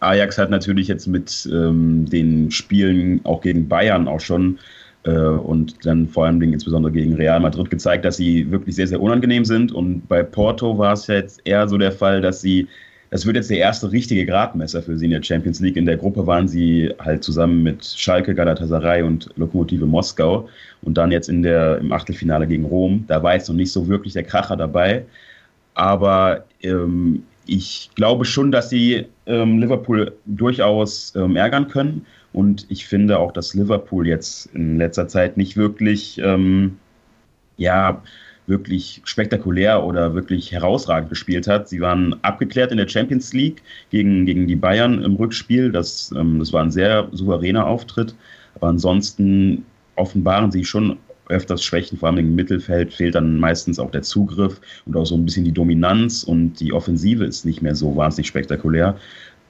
Ajax 0.00 0.38
hat 0.38 0.50
natürlich 0.50 0.88
jetzt 0.88 1.06
mit 1.06 1.48
ähm, 1.52 2.06
den 2.06 2.50
Spielen 2.50 3.20
auch 3.24 3.42
gegen 3.42 3.68
Bayern 3.68 4.08
auch 4.08 4.20
schon 4.20 4.58
äh, 5.04 5.10
und 5.10 5.84
dann 5.84 6.08
vor 6.08 6.26
allem 6.26 6.40
insbesondere 6.42 6.92
gegen 6.92 7.14
Real 7.14 7.40
Madrid 7.40 7.70
gezeigt, 7.70 8.04
dass 8.04 8.16
sie 8.16 8.50
wirklich 8.50 8.76
sehr, 8.76 8.86
sehr 8.86 9.00
unangenehm 9.00 9.44
sind. 9.44 9.72
Und 9.72 10.08
bei 10.08 10.22
Porto 10.22 10.76
war 10.78 10.94
es 10.94 11.06
jetzt 11.06 11.40
eher 11.44 11.68
so 11.68 11.76
der 11.76 11.92
Fall, 11.92 12.22
dass 12.22 12.40
sie, 12.40 12.66
das 13.10 13.26
wird 13.26 13.36
jetzt 13.36 13.50
der 13.50 13.58
erste 13.58 13.92
richtige 13.92 14.24
Gradmesser 14.24 14.82
für 14.82 14.96
sie 14.96 15.06
in 15.06 15.10
der 15.10 15.22
Champions 15.22 15.60
League. 15.60 15.76
In 15.76 15.86
der 15.86 15.96
Gruppe 15.98 16.26
waren 16.26 16.48
sie 16.48 16.90
halt 16.98 17.22
zusammen 17.22 17.62
mit 17.62 17.84
Schalke, 17.84 18.34
Galatasaray 18.34 19.02
und 19.02 19.28
Lokomotive 19.36 19.86
Moskau 19.86 20.48
und 20.82 20.96
dann 20.96 21.10
jetzt 21.12 21.28
in 21.28 21.42
der, 21.42 21.78
im 21.78 21.92
Achtelfinale 21.92 22.46
gegen 22.46 22.64
Rom. 22.64 23.04
Da 23.08 23.22
war 23.22 23.34
jetzt 23.34 23.48
noch 23.48 23.56
nicht 23.56 23.72
so 23.72 23.88
wirklich 23.88 24.14
der 24.14 24.24
Kracher 24.24 24.56
dabei. 24.56 25.04
Aber 25.80 26.44
ähm, 26.60 27.22
ich 27.46 27.88
glaube 27.94 28.26
schon, 28.26 28.52
dass 28.52 28.68
sie 28.68 29.06
ähm, 29.24 29.58
Liverpool 29.58 30.12
durchaus 30.26 31.14
ähm, 31.16 31.36
ärgern 31.36 31.68
können. 31.68 32.04
Und 32.34 32.66
ich 32.68 32.84
finde 32.86 33.18
auch, 33.18 33.32
dass 33.32 33.54
Liverpool 33.54 34.06
jetzt 34.06 34.44
in 34.52 34.76
letzter 34.76 35.08
Zeit 35.08 35.38
nicht 35.38 35.56
wirklich, 35.56 36.20
ähm, 36.22 36.76
ja, 37.56 38.02
wirklich 38.46 39.00
spektakulär 39.04 39.82
oder 39.82 40.14
wirklich 40.14 40.52
herausragend 40.52 41.08
gespielt 41.08 41.48
hat. 41.48 41.70
Sie 41.70 41.80
waren 41.80 42.14
abgeklärt 42.22 42.72
in 42.72 42.76
der 42.76 42.88
Champions 42.88 43.32
League 43.32 43.62
gegen, 43.88 44.26
gegen 44.26 44.46
die 44.46 44.56
Bayern 44.56 45.02
im 45.02 45.14
Rückspiel. 45.14 45.72
Das, 45.72 46.12
ähm, 46.14 46.40
das 46.40 46.52
war 46.52 46.62
ein 46.62 46.70
sehr 46.70 47.08
souveräner 47.12 47.66
Auftritt. 47.66 48.14
Aber 48.54 48.68
ansonsten 48.68 49.64
offenbaren 49.96 50.52
sie 50.52 50.66
schon 50.66 50.98
öfters 51.30 51.62
Schwächen, 51.62 51.98
vor 51.98 52.08
allem 52.08 52.18
im 52.18 52.34
Mittelfeld 52.34 52.92
fehlt 52.92 53.14
dann 53.14 53.38
meistens 53.38 53.78
auch 53.78 53.90
der 53.90 54.02
Zugriff 54.02 54.60
und 54.86 54.96
auch 54.96 55.06
so 55.06 55.16
ein 55.16 55.24
bisschen 55.24 55.44
die 55.44 55.52
Dominanz 55.52 56.22
und 56.22 56.60
die 56.60 56.72
Offensive 56.72 57.24
ist 57.24 57.44
nicht 57.44 57.62
mehr 57.62 57.74
so 57.74 57.96
wahnsinnig 57.96 58.28
spektakulär. 58.28 58.96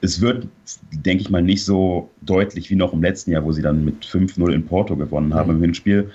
Es 0.01 0.21
wird, 0.21 0.47
denke 0.91 1.21
ich 1.21 1.29
mal, 1.29 1.43
nicht 1.43 1.63
so 1.63 2.09
deutlich 2.21 2.69
wie 2.69 2.75
noch 2.75 2.93
im 2.93 3.03
letzten 3.03 3.31
Jahr, 3.31 3.43
wo 3.43 3.51
sie 3.51 3.61
dann 3.61 3.85
mit 3.85 4.03
5-0 4.05 4.51
in 4.51 4.65
Porto 4.65 4.95
gewonnen 4.95 5.33
haben 5.33 5.51
mhm. 5.51 5.57
im 5.57 5.63
Hinspiel. 5.63 6.11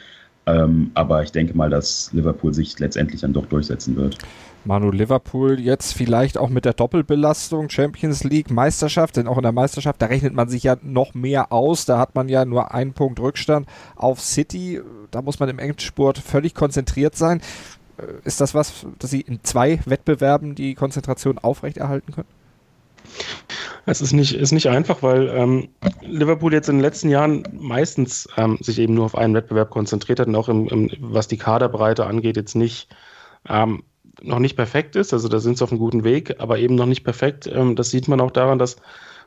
Ähm, 0.46 0.92
aber 0.94 1.22
ich 1.22 1.32
denke 1.32 1.56
mal, 1.56 1.70
dass 1.70 2.10
Liverpool 2.12 2.54
sich 2.54 2.78
letztendlich 2.78 3.20
dann 3.20 3.32
doch 3.32 3.46
durchsetzen 3.46 3.96
wird. 3.96 4.18
Manu 4.64 4.90
Liverpool 4.90 5.60
jetzt 5.60 5.92
vielleicht 5.94 6.38
auch 6.38 6.48
mit 6.48 6.64
der 6.64 6.72
Doppelbelastung 6.72 7.68
Champions 7.68 8.24
League 8.24 8.50
Meisterschaft, 8.50 9.16
denn 9.16 9.28
auch 9.28 9.36
in 9.36 9.44
der 9.44 9.52
Meisterschaft, 9.52 10.02
da 10.02 10.06
rechnet 10.06 10.34
man 10.34 10.48
sich 10.48 10.64
ja 10.64 10.76
noch 10.82 11.14
mehr 11.14 11.52
aus. 11.52 11.84
Da 11.84 11.98
hat 11.98 12.14
man 12.14 12.28
ja 12.28 12.44
nur 12.44 12.74
einen 12.74 12.92
Punkt 12.92 13.20
Rückstand 13.20 13.68
auf 13.94 14.20
City. 14.20 14.80
Da 15.10 15.22
muss 15.22 15.38
man 15.38 15.48
im 15.48 15.58
Endspurt 15.58 16.18
völlig 16.18 16.54
konzentriert 16.54 17.16
sein. 17.16 17.40
Äh, 17.98 18.04
ist 18.24 18.40
das 18.40 18.54
was, 18.54 18.86
dass 18.98 19.10
Sie 19.10 19.20
in 19.20 19.40
zwei 19.42 19.80
Wettbewerben 19.84 20.54
die 20.54 20.74
Konzentration 20.74 21.38
aufrechterhalten 21.38 22.12
können? 22.12 22.28
Es 23.86 24.00
ist 24.00 24.12
nicht, 24.12 24.34
ist 24.34 24.52
nicht 24.52 24.68
einfach, 24.68 25.02
weil 25.02 25.28
ähm, 25.28 25.68
Liverpool 26.02 26.52
jetzt 26.52 26.68
in 26.68 26.76
den 26.76 26.82
letzten 26.82 27.08
Jahren 27.08 27.44
meistens 27.52 28.28
ähm, 28.36 28.58
sich 28.60 28.80
eben 28.80 28.94
nur 28.94 29.04
auf 29.04 29.14
einen 29.14 29.34
Wettbewerb 29.34 29.70
konzentriert 29.70 30.18
hat 30.18 30.26
und 30.26 30.34
auch 30.34 30.48
im, 30.48 30.66
im, 30.68 30.90
was 30.98 31.28
die 31.28 31.38
Kaderbreite 31.38 32.04
angeht, 32.04 32.36
jetzt 32.36 32.56
nicht 32.56 32.88
ähm, 33.48 33.84
noch 34.20 34.40
nicht 34.40 34.56
perfekt 34.56 34.96
ist. 34.96 35.12
Also 35.12 35.28
da 35.28 35.38
sind 35.38 35.56
sie 35.56 35.64
auf 35.64 35.70
einem 35.70 35.78
guten 35.78 36.02
Weg, 36.02 36.40
aber 36.40 36.58
eben 36.58 36.74
noch 36.74 36.86
nicht 36.86 37.04
perfekt. 37.04 37.46
Ähm, 37.46 37.76
das 37.76 37.90
sieht 37.90 38.08
man 38.08 38.20
auch 38.20 38.32
daran, 38.32 38.58
dass 38.58 38.76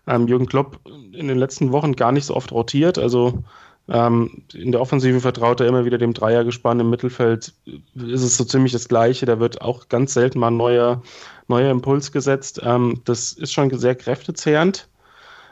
ähm, 0.08 0.28
Jürgen 0.28 0.46
Klopp 0.48 0.80
in 1.14 1.30
den 1.30 1.38
letzten 1.38 1.72
Wochen 1.72 1.96
gar 1.96 2.12
nicht 2.12 2.26
so 2.26 2.36
oft 2.36 2.52
rotiert. 2.52 2.98
Also 2.98 3.44
ähm, 3.90 4.44
in 4.54 4.72
der 4.72 4.82
Offensive 4.82 5.20
vertraut 5.20 5.60
er 5.60 5.68
immer 5.68 5.86
wieder 5.86 5.98
dem 5.98 6.14
Dreiergespann. 6.14 6.80
Im 6.80 6.90
Mittelfeld 6.90 7.54
ist 7.96 8.24
es 8.24 8.38
so 8.38 8.44
ziemlich 8.44 8.72
das 8.72 8.88
Gleiche. 8.88 9.26
Da 9.26 9.40
wird 9.40 9.62
auch 9.62 9.90
ganz 9.90 10.14
selten 10.14 10.40
mal 10.40 10.48
ein 10.48 10.58
neuer, 10.58 11.02
neuer 11.48 11.72
Impuls 11.72 12.12
gesetzt. 12.12 12.62
Ähm, 12.64 13.02
das 13.06 13.34
ist 13.34 13.52
schon 13.52 13.76
sehr 13.78 13.96
kräftezehrend. 13.96 14.88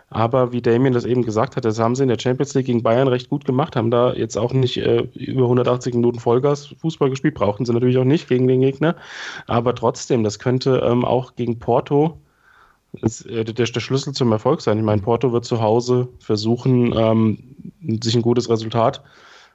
Aber 0.09 0.53
wie 0.53 0.61
Damien 0.61 0.93
das 0.93 1.03
eben 1.03 1.23
gesagt 1.23 1.57
hat, 1.57 1.65
das 1.65 1.79
haben 1.79 1.95
sie 1.95 2.03
in 2.03 2.09
der 2.09 2.19
Champions 2.19 2.53
League 2.53 2.67
gegen 2.67 2.81
Bayern 2.81 3.09
recht 3.09 3.29
gut 3.29 3.43
gemacht, 3.43 3.75
haben 3.75 3.91
da 3.91 4.13
jetzt 4.13 4.37
auch 4.37 4.53
nicht 4.53 4.77
äh, 4.77 5.05
über 5.15 5.43
180 5.43 5.95
Minuten 5.95 6.19
Vollgas 6.19 6.73
Fußball 6.79 7.09
gespielt, 7.09 7.35
brauchten 7.35 7.65
sie 7.65 7.73
natürlich 7.73 7.97
auch 7.97 8.05
nicht 8.05 8.29
gegen 8.29 8.47
den 8.47 8.61
Gegner. 8.61 8.95
Aber 9.47 9.75
trotzdem, 9.75 10.23
das 10.23 10.39
könnte 10.39 10.81
ähm, 10.85 11.03
auch 11.03 11.35
gegen 11.35 11.59
Porto 11.59 12.17
ist, 13.01 13.25
äh, 13.25 13.43
der, 13.43 13.53
der, 13.65 13.79
Schlüssel 13.79 14.13
zum 14.13 14.31
Erfolg 14.31 14.61
sein. 14.61 14.77
Ich 14.77 14.83
meine, 14.83 15.01
Porto 15.01 15.31
wird 15.31 15.45
zu 15.45 15.61
Hause 15.61 16.09
versuchen, 16.19 16.93
ähm, 16.95 17.55
sich 18.01 18.15
ein 18.15 18.21
gutes 18.21 18.49
Resultat 18.49 19.03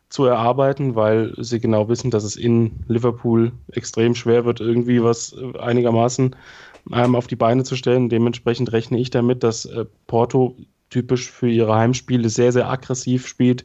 zu 0.08 0.24
erarbeiten, 0.26 0.94
weil 0.94 1.32
sie 1.38 1.58
genau 1.58 1.88
wissen, 1.88 2.10
dass 2.10 2.24
es 2.24 2.36
in 2.36 2.72
Liverpool 2.86 3.52
extrem 3.72 4.14
schwer 4.14 4.44
wird, 4.44 4.60
irgendwie 4.60 5.02
was 5.02 5.32
äh, 5.32 5.58
einigermaßen 5.58 6.36
ähm, 6.92 7.14
auf 7.14 7.26
die 7.26 7.36
Beine 7.36 7.64
zu 7.64 7.76
stellen. 7.76 8.08
Dementsprechend 8.08 8.72
rechne 8.72 8.98
ich 8.98 9.10
damit, 9.10 9.42
dass 9.42 9.64
äh, 9.64 9.86
Porto 10.06 10.56
typisch 10.90 11.30
für 11.30 11.48
ihre 11.48 11.74
Heimspiele 11.74 12.28
sehr, 12.28 12.52
sehr 12.52 12.68
aggressiv 12.68 13.26
spielt, 13.26 13.64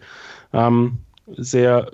ähm, 0.54 1.00
sehr 1.36 1.92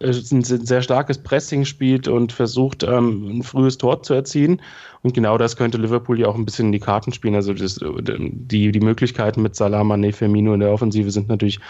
ein 0.00 0.42
sehr 0.42 0.82
starkes 0.82 1.18
Pressing 1.18 1.64
spielt 1.64 2.08
und 2.08 2.32
versucht, 2.32 2.82
ähm, 2.82 3.38
ein 3.38 3.42
frühes 3.42 3.78
Tor 3.78 4.02
zu 4.02 4.14
erzielen. 4.14 4.62
Und 5.02 5.14
genau 5.14 5.38
das 5.38 5.56
könnte 5.56 5.78
Liverpool 5.78 6.18
ja 6.18 6.28
auch 6.28 6.34
ein 6.34 6.44
bisschen 6.44 6.66
in 6.66 6.72
die 6.72 6.80
Karten 6.80 7.12
spielen. 7.12 7.34
Also 7.34 7.52
das, 7.52 7.78
die, 7.80 8.72
die 8.72 8.80
Möglichkeiten 8.80 9.42
mit 9.42 9.54
Salah, 9.56 9.82
Mané, 9.82 10.12
Firmino 10.12 10.54
in 10.54 10.60
der 10.60 10.72
Offensive 10.72 11.10
sind 11.10 11.28
natürlich 11.28 11.60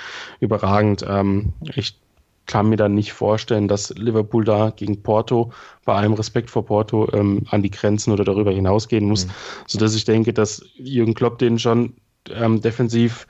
überragend. 0.40 1.04
Ähm, 1.08 1.52
ich 1.74 1.98
kann 2.46 2.68
mir 2.68 2.76
dann 2.76 2.94
nicht 2.94 3.12
vorstellen, 3.12 3.66
dass 3.66 3.90
Liverpool 3.90 4.44
da 4.44 4.70
gegen 4.70 5.02
Porto, 5.02 5.52
bei 5.84 5.94
allem 5.94 6.12
Respekt 6.12 6.48
vor 6.50 6.64
Porto, 6.64 7.08
ähm, 7.12 7.44
an 7.50 7.62
die 7.62 7.70
Grenzen 7.70 8.12
oder 8.12 8.24
darüber 8.24 8.52
hinausgehen 8.52 9.06
muss. 9.06 9.26
Mhm. 9.26 9.30
Sodass 9.66 9.94
ich 9.94 10.04
denke, 10.04 10.32
dass 10.32 10.64
Jürgen 10.76 11.14
Klopp 11.14 11.38
den 11.38 11.58
schon 11.58 11.94
defensiv 12.28 13.26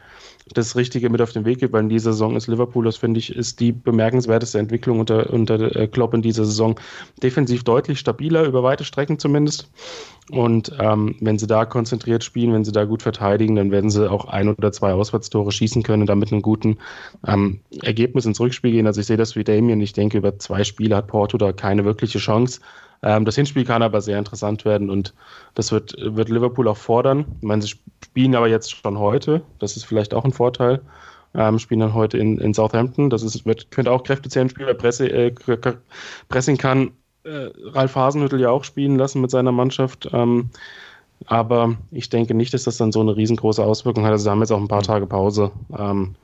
das 0.54 0.76
Richtige 0.76 1.10
mit 1.10 1.20
auf 1.20 1.32
den 1.32 1.44
Weg 1.44 1.58
gibt, 1.58 1.72
weil 1.72 1.82
in 1.82 1.88
dieser 1.88 2.12
Saison 2.12 2.36
ist 2.36 2.46
Liverpool, 2.46 2.84
das 2.84 2.96
finde 2.96 3.18
ich, 3.18 3.34
ist 3.34 3.58
die 3.58 3.72
bemerkenswerteste 3.72 4.58
Entwicklung 4.58 5.00
unter, 5.00 5.32
unter 5.32 5.74
äh, 5.74 5.88
Klopp 5.88 6.14
in 6.14 6.22
dieser 6.22 6.44
Saison. 6.44 6.78
Defensiv 7.22 7.64
deutlich 7.64 7.98
stabiler, 7.98 8.44
über 8.44 8.62
weite 8.62 8.84
Strecken 8.84 9.18
zumindest. 9.18 9.68
Und 10.30 10.72
ähm, 10.78 11.16
wenn 11.20 11.38
sie 11.38 11.48
da 11.48 11.64
konzentriert 11.64 12.22
spielen, 12.22 12.52
wenn 12.52 12.64
sie 12.64 12.72
da 12.72 12.84
gut 12.84 13.02
verteidigen, 13.02 13.56
dann 13.56 13.72
werden 13.72 13.90
sie 13.90 14.08
auch 14.10 14.26
ein 14.26 14.48
oder 14.48 14.70
zwei 14.70 14.92
Auswärtstore 14.92 15.50
schießen 15.50 15.82
können 15.82 16.02
und 16.02 16.08
damit 16.08 16.32
einen 16.32 16.42
guten 16.42 16.78
ähm, 17.26 17.60
Ergebnis 17.82 18.24
ins 18.24 18.38
Rückspiel 18.38 18.72
gehen. 18.72 18.86
Also 18.86 19.00
ich 19.00 19.06
sehe 19.06 19.16
das 19.16 19.34
wie 19.34 19.44
Damien. 19.44 19.80
Ich 19.80 19.92
denke, 19.92 20.18
über 20.18 20.38
zwei 20.38 20.62
Spiele 20.62 20.96
hat 20.96 21.08
Porto 21.08 21.38
da 21.38 21.52
keine 21.52 21.84
wirkliche 21.84 22.18
Chance. 22.18 22.60
Ähm, 23.02 23.24
das 23.24 23.36
Hinspiel 23.36 23.64
kann 23.64 23.82
aber 23.82 24.00
sehr 24.00 24.18
interessant 24.18 24.64
werden 24.64 24.90
und 24.90 25.14
das 25.54 25.72
wird, 25.72 25.94
wird 25.98 26.28
Liverpool 26.28 26.68
auch 26.68 26.76
fordern. 26.76 27.26
Ich 27.40 27.46
meine, 27.46 27.62
sie 27.62 27.74
spielen 28.04 28.34
aber 28.34 28.48
jetzt 28.48 28.74
schon 28.74 28.98
heute. 28.98 29.42
Das 29.58 29.76
ist 29.76 29.84
vielleicht 29.84 30.14
auch 30.14 30.24
ein 30.24 30.32
Vorteil. 30.32 30.80
Ähm, 31.34 31.58
spielen 31.58 31.80
dann 31.80 31.94
heute 31.94 32.16
in, 32.18 32.38
in 32.38 32.54
Southampton. 32.54 33.10
Das 33.10 33.22
ist, 33.22 33.44
wird, 33.44 33.70
könnte 33.70 33.92
auch 33.92 34.02
kräftezehrend 34.04 34.50
spielen, 34.50 34.68
weil 34.68 34.74
Presse, 34.74 35.08
äh, 35.10 35.34
Pressing 36.28 36.56
kann 36.56 36.92
äh, 37.24 37.50
Ralf 37.64 37.94
Hasenhüttel 37.94 38.40
ja 38.40 38.50
auch 38.50 38.64
spielen 38.64 38.96
lassen 38.96 39.20
mit 39.20 39.30
seiner 39.30 39.52
Mannschaft. 39.52 40.08
Ähm, 40.12 40.50
aber 41.26 41.76
ich 41.90 42.08
denke 42.08 42.34
nicht, 42.34 42.54
dass 42.54 42.64
das 42.64 42.76
dann 42.76 42.92
so 42.92 43.00
eine 43.00 43.16
riesengroße 43.16 43.64
Auswirkung 43.64 44.04
hat. 44.04 44.12
Also 44.12 44.24
sie 44.24 44.30
haben 44.30 44.40
jetzt 44.40 44.52
auch 44.52 44.60
ein 44.60 44.68
paar 44.68 44.82
Tage 44.82 45.06
Pause. 45.06 45.50
Ähm, 45.76 46.14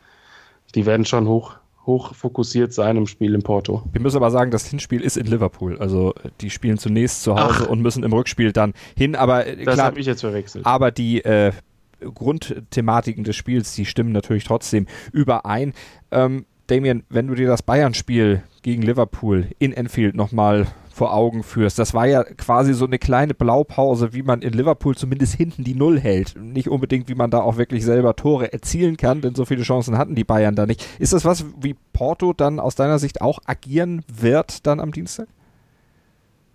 die 0.74 0.86
werden 0.86 1.04
schon 1.04 1.28
hoch, 1.28 1.54
hoch 1.86 2.14
fokussiert 2.14 2.72
sein 2.72 2.96
im 2.96 3.06
Spiel 3.06 3.34
in 3.34 3.42
Porto. 3.42 3.82
Wir 3.92 4.00
müssen 4.00 4.16
aber 4.16 4.30
sagen, 4.30 4.50
das 4.50 4.66
Hinspiel 4.66 5.00
ist 5.00 5.16
in 5.16 5.26
Liverpool. 5.26 5.78
Also 5.78 6.14
die 6.40 6.50
spielen 6.50 6.78
zunächst 6.78 7.22
zu 7.22 7.34
Hause 7.34 7.64
Ach. 7.66 7.70
und 7.70 7.80
müssen 7.82 8.04
im 8.04 8.12
Rückspiel 8.12 8.52
dann 8.52 8.72
hin. 8.96 9.16
Aber 9.16 9.46
äh, 9.46 9.64
das 9.64 9.80
habe 9.80 9.98
ich 9.98 10.06
jetzt 10.06 10.20
verwechselt. 10.20 10.64
Aber 10.64 10.90
die 10.90 11.24
äh, 11.24 11.52
Grundthematiken 12.00 13.24
des 13.24 13.36
Spiels, 13.36 13.74
die 13.74 13.84
stimmen 13.84 14.12
natürlich 14.12 14.44
trotzdem 14.44 14.86
überein. 15.12 15.72
Ähm, 16.10 16.46
Damien, 16.68 17.02
wenn 17.08 17.26
du 17.26 17.34
dir 17.34 17.48
das 17.48 17.62
Bayern-Spiel 17.62 18.42
gegen 18.62 18.82
Liverpool 18.82 19.48
in 19.58 19.72
Enfield 19.72 20.14
nochmal 20.14 20.68
vor 21.02 21.14
Augen 21.14 21.42
führst. 21.42 21.80
Das 21.80 21.94
war 21.94 22.06
ja 22.06 22.22
quasi 22.22 22.74
so 22.74 22.84
eine 22.84 22.96
kleine 22.96 23.34
Blaupause, 23.34 24.12
wie 24.12 24.22
man 24.22 24.40
in 24.40 24.52
Liverpool 24.52 24.94
zumindest 24.94 25.34
hinten 25.34 25.64
die 25.64 25.74
Null 25.74 25.98
hält. 25.98 26.36
Nicht 26.40 26.68
unbedingt, 26.68 27.08
wie 27.08 27.16
man 27.16 27.28
da 27.28 27.40
auch 27.40 27.56
wirklich 27.56 27.84
selber 27.84 28.14
Tore 28.14 28.52
erzielen 28.52 28.96
kann, 28.96 29.20
denn 29.20 29.34
so 29.34 29.44
viele 29.44 29.62
Chancen 29.62 29.98
hatten 29.98 30.14
die 30.14 30.22
Bayern 30.22 30.54
da 30.54 30.64
nicht. 30.64 30.86
Ist 31.00 31.12
das 31.12 31.24
was, 31.24 31.44
wie 31.60 31.74
Porto 31.92 32.32
dann 32.32 32.60
aus 32.60 32.76
deiner 32.76 33.00
Sicht 33.00 33.20
auch 33.20 33.40
agieren 33.46 34.04
wird 34.06 34.64
dann 34.64 34.78
am 34.78 34.92
Dienstag? 34.92 35.26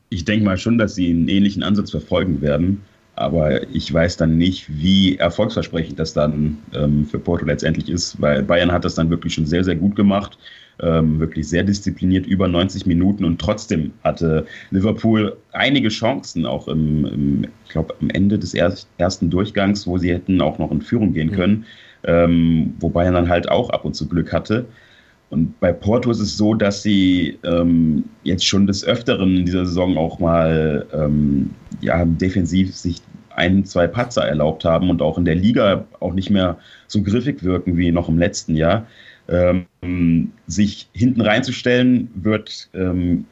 Ich 0.08 0.24
denke 0.24 0.46
mal 0.46 0.58
schon, 0.58 0.78
dass 0.78 0.96
sie 0.96 1.10
einen 1.10 1.28
ähnlichen 1.28 1.62
Ansatz 1.62 1.92
verfolgen 1.92 2.40
werden. 2.40 2.84
Aber 3.16 3.68
ich 3.76 3.94
weiß 3.94 4.16
dann 4.16 4.38
nicht, 4.38 4.70
wie 4.70 5.18
erfolgsversprechend 5.18 6.00
das 6.00 6.14
dann 6.14 6.60
ähm, 6.74 7.06
für 7.06 7.20
Porto 7.20 7.44
letztendlich 7.46 7.90
ist, 7.90 8.22
weil 8.22 8.44
Bayern 8.44 8.72
hat 8.72 8.86
das 8.86 8.96
dann 8.96 9.10
wirklich 9.10 9.34
schon 9.34 9.46
sehr, 9.46 9.66
sehr 9.66 9.76
gut 9.76 9.98
gemacht 9.98 10.38
ähm, 10.82 11.20
wirklich 11.20 11.48
sehr 11.48 11.64
diszipliniert 11.64 12.28
über 12.28 12.48
90 12.48 12.86
Minuten 12.86 13.26
und 13.26 13.40
trotzdem 13.40 13.92
hatte 14.04 14.46
Liverpool 14.72 15.38
einige 15.52 15.90
Chancen, 15.90 16.46
auch 16.46 16.68
im, 16.68 17.06
im 17.06 17.46
ich 17.66 17.72
glaube, 17.72 17.96
am 18.02 18.10
Ende 18.10 18.38
des 18.40 18.54
er 18.54 18.74
ersten 18.98 19.30
Durchgangs, 19.30 19.88
wo 19.88 19.98
sie 19.98 20.14
hätten 20.14 20.42
auch 20.42 20.60
noch 20.60 20.72
in 20.72 20.82
Führung 20.82 21.14
gehen 21.14 21.32
können, 21.32 21.66
ähm, 22.04 22.74
wobei 22.80 23.06
er 23.06 23.12
dann 23.12 23.30
halt 23.30 23.50
auch 23.50 23.70
ab 23.70 23.86
und 23.86 23.96
zu 23.96 24.08
Glück 24.08 24.32
hatte. 24.32 24.66
Und 25.30 25.60
bei 25.60 25.74
Porto 25.74 26.10
ist 26.10 26.22
es 26.22 26.38
so, 26.38 26.54
dass 26.54 26.84
sie 26.84 27.38
ähm, 27.44 28.06
jetzt 28.24 28.46
schon 28.46 28.66
des 28.66 28.86
Öfteren 28.86 29.38
in 29.38 29.46
dieser 29.46 29.66
Saison 29.66 29.98
auch 29.98 30.20
mal 30.20 30.86
ähm, 30.94 31.50
ja, 31.82 32.06
defensiv 32.06 32.74
sich 32.76 33.02
ein, 33.36 33.66
zwei 33.66 33.88
Patzer 33.88 34.26
erlaubt 34.26 34.66
haben 34.66 34.90
und 34.90 35.02
auch 35.02 35.18
in 35.18 35.26
der 35.26 35.36
Liga 35.36 35.86
auch 36.00 36.14
nicht 36.14 36.30
mehr 36.30 36.58
so 36.88 37.04
griffig 37.04 37.44
wirken 37.44 37.78
wie 37.78 37.92
noch 37.92 38.10
im 38.10 38.18
letzten 38.18 38.56
Jahr. 38.56 38.88
Ähm, 39.30 40.32
sich 40.48 40.88
hinten 40.94 41.22
reinzustellen, 41.22 42.10
wird 42.16 42.70
ähm, 42.74 43.26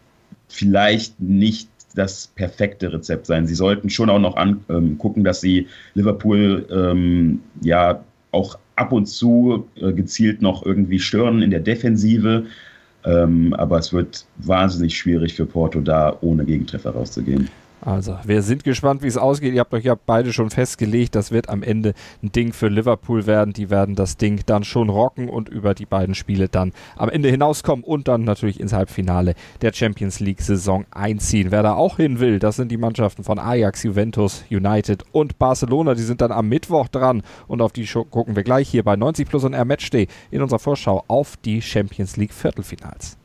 vielleicht 0.49 1.19
nicht 1.19 1.69
das 1.95 2.27
perfekte 2.35 2.91
Rezept 2.91 3.25
sein. 3.25 3.47
Sie 3.47 3.55
sollten 3.55 3.89
schon 3.89 4.09
auch 4.09 4.19
noch 4.19 4.35
angucken, 4.35 5.19
ähm, 5.19 5.23
dass 5.23 5.41
sie 5.41 5.67
Liverpool 5.93 6.67
ähm, 6.69 7.39
ja 7.61 8.03
auch 8.31 8.59
ab 8.75 8.91
und 8.91 9.05
zu 9.05 9.67
äh, 9.75 9.93
gezielt 9.93 10.41
noch 10.41 10.65
irgendwie 10.65 10.99
stören 10.99 11.41
in 11.41 11.51
der 11.51 11.61
Defensive. 11.61 12.45
Ähm, 13.05 13.53
aber 13.53 13.79
es 13.79 13.93
wird 13.93 14.25
wahnsinnig 14.37 14.97
schwierig 14.97 15.35
für 15.35 15.45
Porto 15.45 15.79
da 15.79 16.17
ohne 16.21 16.43
Gegentreffer 16.43 16.91
rauszugehen. 16.91 17.49
Also, 17.85 18.17
wir 18.23 18.41
sind 18.41 18.63
gespannt, 18.63 19.03
wie 19.03 19.07
es 19.07 19.15
ausgeht. 19.15 19.53
Ihr 19.53 19.59
habt 19.59 19.73
euch 19.75 19.83
ja 19.85 19.93
beide 19.93 20.33
schon 20.33 20.49
festgelegt, 20.49 21.13
das 21.13 21.29
wird 21.29 21.49
am 21.49 21.61
Ende 21.61 21.93
ein 22.23 22.31
Ding 22.31 22.51
für 22.51 22.67
Liverpool 22.67 23.27
werden. 23.27 23.53
Die 23.53 23.69
werden 23.69 23.93
das 23.93 24.17
Ding 24.17 24.41
dann 24.47 24.63
schon 24.63 24.89
rocken 24.89 25.29
und 25.29 25.49
über 25.49 25.75
die 25.75 25.85
beiden 25.85 26.15
Spiele 26.15 26.49
dann 26.49 26.73
am 26.97 27.09
Ende 27.09 27.29
hinauskommen 27.29 27.85
und 27.85 28.07
dann 28.07 28.23
natürlich 28.23 28.59
ins 28.59 28.73
Halbfinale 28.73 29.35
der 29.61 29.71
Champions 29.71 30.19
League 30.19 30.41
Saison 30.41 30.85
einziehen. 30.89 31.51
Wer 31.51 31.61
da 31.61 31.75
auch 31.75 31.97
hin 31.97 32.19
will, 32.19 32.39
das 32.39 32.55
sind 32.55 32.71
die 32.71 32.77
Mannschaften 32.77 33.23
von 33.23 33.37
Ajax, 33.37 33.83
Juventus, 33.83 34.43
United 34.49 35.03
und 35.11 35.37
Barcelona. 35.37 35.93
Die 35.93 36.01
sind 36.01 36.21
dann 36.21 36.31
am 36.31 36.49
Mittwoch 36.49 36.87
dran 36.87 37.21
und 37.45 37.61
auf 37.61 37.71
die 37.71 37.85
gucken 37.85 38.35
wir 38.35 38.43
gleich 38.43 38.67
hier 38.67 38.83
bei 38.83 38.95
90 38.95 39.29
Plus 39.29 39.43
und 39.43 39.53
R 39.53 39.65
Matchday 39.65 40.07
in 40.31 40.41
unserer 40.41 40.57
Vorschau 40.59 41.03
auf 41.07 41.37
die 41.37 41.61
Champions 41.61 42.17
League 42.17 42.33
Viertelfinals. 42.33 43.19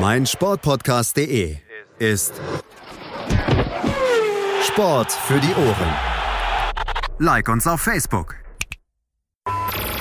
Mein 0.00 0.24
Sportpodcast.de 0.24 1.58
ist 1.98 2.34
Sport 4.62 5.12
für 5.12 5.40
die 5.40 5.54
Ohren. 5.54 5.94
Like 7.18 7.48
uns 7.48 7.66
auf 7.66 7.80
Facebook. 7.80 8.36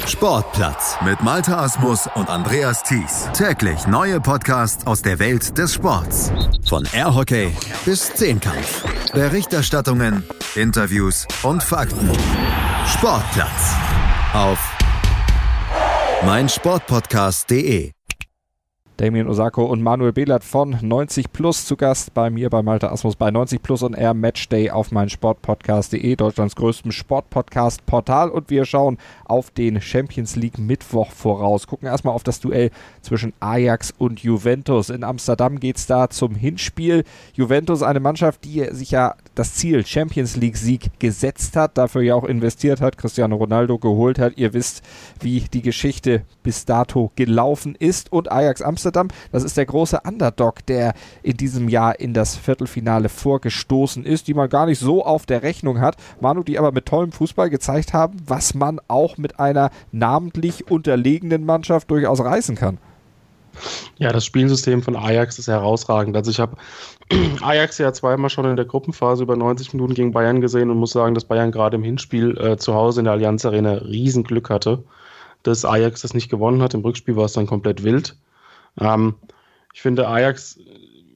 Sportplatz 0.08 0.98
mit 1.04 1.22
Malta 1.22 1.64
Asmus 1.64 2.08
und 2.16 2.30
Andreas 2.30 2.84
Thies. 2.84 3.30
Täglich 3.34 3.88
neue 3.88 4.20
Podcasts 4.20 4.86
aus 4.86 5.02
der 5.02 5.20
Welt 5.20 5.58
des 5.58 5.74
Sports. 5.74 6.32
Von 6.68 6.88
Airhockey 6.94 7.56
bis 7.86 8.14
Zehnkampf. 8.14 8.84
Berichterstattungen, 9.14 10.24
Interviews 10.56 11.28
und 11.44 11.64
Fakten. 11.64 12.12
Sportplatz 12.88 13.76
auf 14.34 14.60
meinsportpodcast.de 16.26 17.92
Damien 19.02 19.28
Osako 19.28 19.66
und 19.66 19.82
Manuel 19.82 20.14
Behlert 20.14 20.44
von 20.44 20.78
90 20.80 21.34
Plus 21.34 21.66
zu 21.66 21.76
Gast 21.76 22.14
bei 22.14 22.30
mir 22.30 22.52
bei 22.52 22.62
Malte 22.62 22.92
Asmus 22.92 23.16
bei 23.16 23.32
90 23.32 23.64
Plus 23.64 23.82
und 23.82 23.96
Air 23.96 24.14
Matchday 24.14 24.70
auf 24.70 24.92
mein 24.92 25.10
Sportpodcast.de, 25.10 26.16
Deutschlands 26.16 26.56
größtem 26.56 26.92
Sportpodcast-Portal. 26.92 28.30
Und 28.30 28.52
wir 28.52 28.64
schauen 28.64 29.00
auf 29.26 29.50
den 29.50 29.82
Champions 29.82 30.36
League 30.36 30.60
Mittwoch 30.60 31.10
voraus. 31.10 31.66
Gucken 31.66 31.88
erstmal 31.88 32.14
auf 32.14 32.22
das 32.22 32.42
Duell 32.42 32.70
zwischen 33.02 33.34
Ajax 33.40 33.92
und 33.98 34.20
Juventus. 34.20 34.92
In 34.92 35.04
Amsterdam 35.04 35.60
geht 35.60 35.78
es 35.78 35.88
da 35.88 36.12
zum 36.12 36.36
Hinspiel. 36.36 37.04
Juventus, 37.34 37.82
eine 37.82 38.02
Mannschaft, 38.02 38.46
die 38.46 38.68
sich 38.70 38.92
ja 38.92 39.16
das 39.34 39.56
Ziel 39.56 39.84
Champions 39.84 40.36
League 40.36 40.58
Sieg 40.58 41.00
gesetzt 41.00 41.56
hat, 41.56 41.76
dafür 41.76 42.04
ja 42.04 42.14
auch 42.14 42.26
investiert 42.26 42.82
hat, 42.82 43.00
Cristiano 43.00 43.36
Ronaldo 43.36 43.80
geholt 43.80 44.20
hat. 44.20 44.38
Ihr 44.38 44.54
wisst, 44.54 44.84
wie 45.22 45.40
die 45.40 45.64
Geschichte 45.64 46.22
bis 46.44 46.66
dato 46.66 47.12
gelaufen 47.16 47.76
ist. 47.80 48.12
Und 48.12 48.32
Ajax 48.32 48.62
Amsterdam, 48.62 48.91
das 49.32 49.44
ist 49.44 49.58
der 49.58 49.66
große 49.66 50.02
Underdog, 50.06 50.66
der 50.66 50.94
in 51.24 51.38
diesem 51.38 51.70
Jahr 51.70 52.00
in 52.00 52.14
das 52.14 52.36
Viertelfinale 52.36 53.10
vorgestoßen 53.10 54.06
ist, 54.06 54.28
die 54.28 54.34
man 54.34 54.50
gar 54.50 54.66
nicht 54.66 54.80
so 54.80 55.06
auf 55.06 55.26
der 55.26 55.44
Rechnung 55.44 55.80
hat. 55.80 55.96
Manu, 56.20 56.44
die 56.44 56.60
aber 56.60 56.72
mit 56.72 56.86
tollem 56.86 57.12
Fußball 57.12 57.50
gezeigt 57.50 57.94
haben, 57.94 58.18
was 58.26 58.54
man 58.54 58.80
auch 58.88 59.18
mit 59.18 59.40
einer 59.40 59.72
namentlich 59.92 60.70
unterlegenen 60.70 61.46
Mannschaft 61.46 61.90
durchaus 61.92 62.20
reißen 62.20 62.56
kann. 62.56 62.78
Ja, 63.98 64.12
das 64.12 64.26
Spielsystem 64.26 64.82
von 64.82 64.96
Ajax 64.96 65.38
ist 65.40 65.48
herausragend. 65.48 66.16
Also 66.16 66.32
ich 66.32 66.40
habe 66.40 66.56
Ajax 67.42 67.78
ja 67.78 67.92
zweimal 67.94 68.30
schon 68.30 68.46
in 68.46 68.56
der 68.56 68.66
Gruppenphase 68.66 69.24
über 69.24 69.36
90 69.36 69.74
Minuten 69.74 69.94
gegen 69.94 70.12
Bayern 70.12 70.42
gesehen 70.42 70.70
und 70.70 70.78
muss 70.78 70.92
sagen, 70.92 71.14
dass 71.14 71.26
Bayern 71.26 71.52
gerade 71.52 71.76
im 71.76 71.84
Hinspiel 71.84 72.38
äh, 72.38 72.58
zu 72.58 72.74
Hause 72.74 73.02
in 73.02 73.06
der 73.06 73.14
Allianz 73.14 73.46
Arena 73.46 73.74
Riesenglück 73.74 74.50
hatte, 74.50 74.84
dass 75.44 75.66
Ajax 75.66 76.02
das 76.02 76.14
nicht 76.14 76.30
gewonnen 76.30 76.62
hat. 76.62 76.74
Im 76.74 76.82
Rückspiel 76.82 77.16
war 77.16 77.26
es 77.26 77.34
dann 77.34 77.48
komplett 77.48 77.84
wild. 77.84 78.16
Ähm, 78.80 79.16
ich 79.74 79.82
finde, 79.82 80.08
Ajax, 80.08 80.60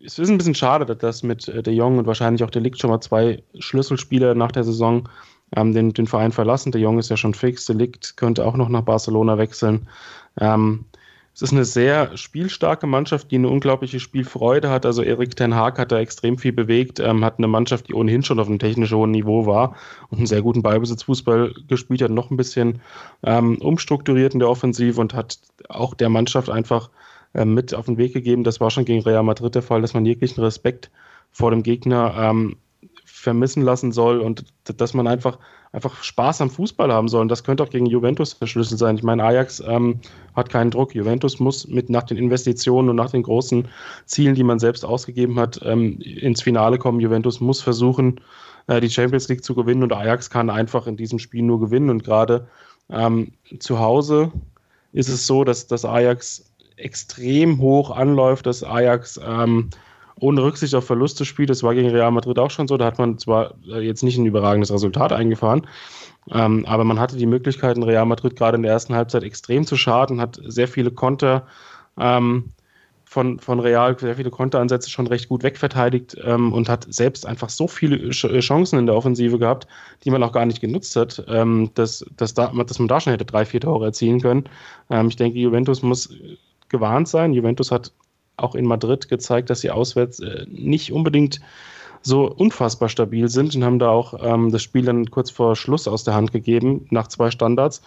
es 0.06 0.20
ist 0.20 0.30
ein 0.30 0.38
bisschen 0.38 0.56
schade, 0.56 0.86
dass 0.86 0.98
das 0.98 1.24
mit 1.24 1.48
äh, 1.48 1.64
De 1.64 1.74
Jong 1.74 1.98
und 1.98 2.08
wahrscheinlich 2.08 2.44
auch 2.44 2.50
der 2.50 2.62
Licht 2.62 2.80
schon 2.80 2.90
mal 2.90 3.02
zwei 3.02 3.44
Schlüsselspieler 3.60 4.36
nach 4.36 4.52
der 4.52 4.64
Saison 4.64 5.10
ähm, 5.56 5.74
den, 5.74 5.94
den 5.94 6.08
Verein 6.08 6.32
verlassen. 6.32 6.72
De 6.72 6.82
Jong 6.82 7.00
ist 7.00 7.10
ja 7.10 7.18
schon 7.18 7.34
fix, 7.34 7.66
der 7.66 7.76
Licht 7.76 8.18
könnte 8.18 8.46
auch 8.46 8.56
noch 8.56 8.70
nach 8.70 8.82
Barcelona 8.82 9.38
wechseln. 9.38 9.88
Ähm, 10.40 10.86
es 11.36 11.42
ist 11.42 11.52
eine 11.52 11.66
sehr 11.66 12.16
spielstarke 12.16 12.88
Mannschaft, 12.88 13.30
die 13.30 13.36
eine 13.36 13.50
unglaubliche 13.50 14.00
Spielfreude 14.00 14.70
hat. 14.70 14.86
Also 14.86 15.02
Erik 15.02 15.36
Ten 15.36 15.54
Haag 15.54 15.78
hat 15.78 15.92
da 15.92 16.00
extrem 16.00 16.38
viel 16.38 16.54
bewegt, 16.54 17.02
ähm, 17.02 17.26
hat 17.26 17.40
eine 17.40 17.48
Mannschaft, 17.48 17.90
die 17.90 17.94
ohnehin 17.94 18.24
schon 18.24 18.40
auf 18.40 18.48
einem 18.48 18.58
technisch 18.58 18.94
hohen 18.94 19.12
Niveau 19.12 19.46
war 19.46 19.76
und 20.10 20.20
einen 20.20 20.28
sehr 20.28 20.42
guten 20.42 20.64
Ballbesitzfußball 20.64 21.54
gespielt 21.68 22.02
hat, 22.02 22.12
noch 22.12 22.32
ein 22.32 22.38
bisschen 22.38 22.80
ähm, 23.24 23.58
umstrukturiert 23.58 24.34
in 24.34 24.40
der 24.40 24.50
Offensive 24.50 25.02
und 25.02 25.14
hat 25.14 25.40
auch 25.68 25.94
der 25.94 26.08
Mannschaft 26.08 26.50
einfach 26.50 26.90
ähm, 27.36 27.54
mit 27.54 27.74
auf 27.74 27.86
den 27.86 27.98
Weg 27.98 28.14
gegeben. 28.14 28.44
Das 28.44 28.60
war 28.60 28.72
schon 28.72 28.86
gegen 28.86 29.04
Real 29.04 29.24
Madrid 29.24 29.54
der 29.54 29.62
Fall, 29.62 29.82
dass 29.82 29.94
man 29.94 30.06
jeglichen 30.06 30.42
Respekt 30.42 30.90
vor 31.32 31.52
dem 31.52 31.64
Gegner 31.64 32.16
ähm, 32.18 32.56
vermissen 33.04 33.62
lassen 33.62 33.92
soll 33.92 34.20
und 34.20 34.46
dass 34.64 34.94
man 34.94 35.08
einfach, 35.08 35.38
einfach 35.72 36.04
Spaß 36.04 36.42
am 36.42 36.50
Fußball 36.50 36.92
haben 36.94 37.08
soll. 37.08 37.22
Und 37.22 37.30
das 37.30 37.44
könnte 37.44 37.64
auch 37.64 37.70
gegen 37.70 37.88
Juventus 37.88 38.40
der 38.40 38.48
Schlüssel 38.48 38.78
sein. 38.78 38.96
Ich 38.96 39.04
meine, 39.04 39.24
Ajax 39.24 39.62
ähm, 39.66 40.00
hat 40.36 40.50
keinen 40.50 40.72
Druck. 40.72 40.96
Juventus 40.96 41.40
muss 41.40 41.68
mit 41.68 41.90
nach 41.90 42.04
den 42.04 42.18
Investitionen 42.18 42.90
und 42.90 42.96
nach 42.96 43.12
den 43.12 43.24
großen 43.24 43.68
Zielen, 44.06 44.36
die 44.36 44.44
man 44.44 44.60
selbst 44.60 44.86
ausgegeben 44.86 45.40
hat, 45.40 45.60
ähm, 45.64 46.00
ins 46.00 46.42
Finale 46.42 46.78
kommen. 46.78 47.00
Juventus 47.00 47.42
muss 47.42 47.62
versuchen, 47.62 48.22
äh, 48.68 48.80
die 48.80 48.90
Champions 48.90 49.28
League 49.28 49.44
zu 49.44 49.56
gewinnen 49.56 49.84
und 49.84 49.92
Ajax 49.92 50.30
kann 50.30 50.50
einfach 50.50 50.88
in 50.88 50.98
diesem 50.98 51.20
Spiel 51.20 51.44
nur 51.44 51.60
gewinnen. 51.60 51.90
Und 51.90 52.04
gerade 52.04 52.48
ähm, 52.90 53.34
zu 53.60 53.80
Hause 53.80 54.32
ist 54.94 55.10
es 55.10 55.28
so, 55.28 55.44
dass, 55.44 55.68
dass 55.68 55.84
Ajax 55.84 56.46
extrem 56.78 57.60
hoch 57.60 57.92
anläuft, 57.92 58.46
dass 58.46 58.64
Ajax 58.64 59.20
ähm, 59.24 59.70
ohne 60.20 60.44
Rücksicht 60.44 60.74
auf 60.76 60.86
Verluste 60.86 61.26
spielt. 61.26 61.50
Das 61.50 61.64
war 61.64 61.74
gegen 61.74 61.90
Real 61.90 62.12
Madrid 62.12 62.40
auch 62.40 62.52
schon 62.52 62.68
so. 62.68 62.78
Da 62.78 62.86
hat 62.86 63.00
man 63.00 63.18
zwar 63.18 63.56
äh, 63.68 63.80
jetzt 63.80 64.04
nicht 64.04 64.18
ein 64.18 64.26
überragendes 64.26 64.72
Resultat 64.72 65.12
eingefahren, 65.12 65.68
ähm, 66.32 66.66
aber 66.66 66.84
man 66.84 67.00
hatte 67.00 67.18
die 67.18 67.26
Möglichkeiten, 67.26 67.84
Real 67.84 68.06
Madrid 68.06 68.36
gerade 68.36 68.56
in 68.56 68.64
der 68.64 68.72
ersten 68.72 68.96
Halbzeit 68.96 69.24
extrem 69.24 69.66
zu 69.66 69.76
schaden, 69.76 70.22
hat 70.22 70.40
sehr 70.44 70.68
viele 70.68 70.92
Konter 70.92 71.48
ähm, 72.00 72.52
von, 73.06 73.40
von 73.40 73.60
Real, 73.60 73.98
sehr 73.98 74.16
viele 74.16 74.32
Konteransätze 74.32 74.90
schon 74.90 75.08
recht 75.08 75.30
gut 75.30 75.44
wegverteidigt 75.44 76.18
ähm, 76.24 76.52
und 76.52 76.68
hat 76.68 76.86
selbst 76.90 77.26
einfach 77.26 77.50
so 77.50 77.68
viele 77.68 78.10
Chancen 78.10 78.80
in 78.80 78.88
der 78.88 78.96
Offensive 78.96 79.38
gehabt, 79.38 79.68
die 80.04 80.12
man 80.12 80.24
auch 80.24 80.32
gar 80.32 80.46
nicht 80.46 80.60
genutzt 80.60 80.96
hat, 80.96 81.24
ähm, 81.28 81.70
dass, 81.76 82.06
dass, 82.18 82.34
da, 82.34 82.48
dass 82.48 82.80
man 82.80 82.88
da 82.88 83.00
schon 83.00 83.12
hätte 83.12 83.26
drei, 83.26 83.46
vier 83.46 83.62
Tore 83.62 83.86
erzielen 83.86 84.22
können. 84.22 84.50
Ähm, 84.90 85.08
ich 85.08 85.16
denke, 85.16 85.38
Juventus 85.38 85.84
muss 85.84 86.10
gewarnt 86.70 87.08
sein. 87.08 87.34
Juventus 87.34 87.72
hat 87.72 87.92
auch 88.38 88.56
in 88.56 88.66
Madrid 88.66 89.08
gezeigt, 89.08 89.50
dass 89.50 89.62
sie 89.62 89.72
auswärts 89.72 90.20
äh, 90.20 90.46
nicht 90.50 90.92
unbedingt 90.92 91.40
so 92.02 92.30
unfassbar 92.30 92.90
stabil 92.90 93.30
sind 93.30 93.56
und 93.56 93.64
haben 93.64 93.80
da 93.80 93.90
auch 93.90 94.14
ähm, 94.22 94.52
das 94.52 94.62
Spiel 94.62 94.86
dann 94.86 95.10
kurz 95.10 95.32
vor 95.32 95.56
Schluss 95.56 95.88
aus 95.88 96.04
der 96.04 96.14
Hand 96.14 96.32
gegeben, 96.32 96.86
nach 96.92 97.08
zwei 97.08 97.32
Standards. 97.32 97.82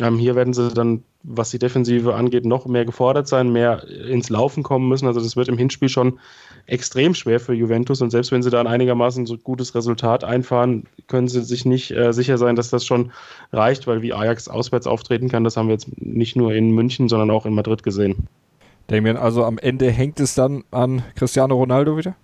Ähm, 0.00 0.18
hier 0.18 0.34
werden 0.36 0.52
sie 0.52 0.72
dann, 0.72 1.02
was 1.22 1.50
die 1.50 1.58
Defensive 1.58 2.14
angeht, 2.14 2.44
noch 2.44 2.66
mehr 2.66 2.84
gefordert 2.84 3.28
sein, 3.28 3.50
mehr 3.50 3.84
ins 3.88 4.30
Laufen 4.30 4.62
kommen 4.62 4.88
müssen. 4.88 5.06
Also 5.06 5.20
das 5.20 5.36
wird 5.36 5.48
im 5.48 5.58
Hinspiel 5.58 5.88
schon 5.88 6.18
extrem 6.66 7.14
schwer 7.14 7.40
für 7.40 7.54
Juventus 7.54 8.02
und 8.02 8.10
selbst 8.10 8.30
wenn 8.30 8.42
sie 8.42 8.50
da 8.50 8.60
ein 8.60 8.66
einigermaßen 8.66 9.26
so 9.26 9.38
gutes 9.38 9.74
Resultat 9.74 10.22
einfahren, 10.22 10.84
können 11.06 11.26
sie 11.26 11.42
sich 11.42 11.64
nicht 11.64 11.90
äh, 11.90 12.12
sicher 12.12 12.36
sein, 12.36 12.56
dass 12.56 12.70
das 12.70 12.84
schon 12.84 13.10
reicht, 13.52 13.86
weil 13.86 14.02
wie 14.02 14.12
Ajax 14.12 14.48
auswärts 14.48 14.86
auftreten 14.86 15.28
kann, 15.28 15.44
das 15.44 15.56
haben 15.56 15.68
wir 15.68 15.72
jetzt 15.72 15.88
nicht 16.00 16.36
nur 16.36 16.52
in 16.52 16.70
München, 16.70 17.08
sondern 17.08 17.30
auch 17.30 17.46
in 17.46 17.54
Madrid 17.54 17.82
gesehen. 17.82 18.28
Damien, 18.88 19.16
also 19.16 19.44
am 19.44 19.58
Ende 19.58 19.90
hängt 19.90 20.20
es 20.20 20.34
dann 20.34 20.64
an 20.70 21.02
Cristiano 21.14 21.54
Ronaldo 21.54 21.96
wieder? 21.96 22.14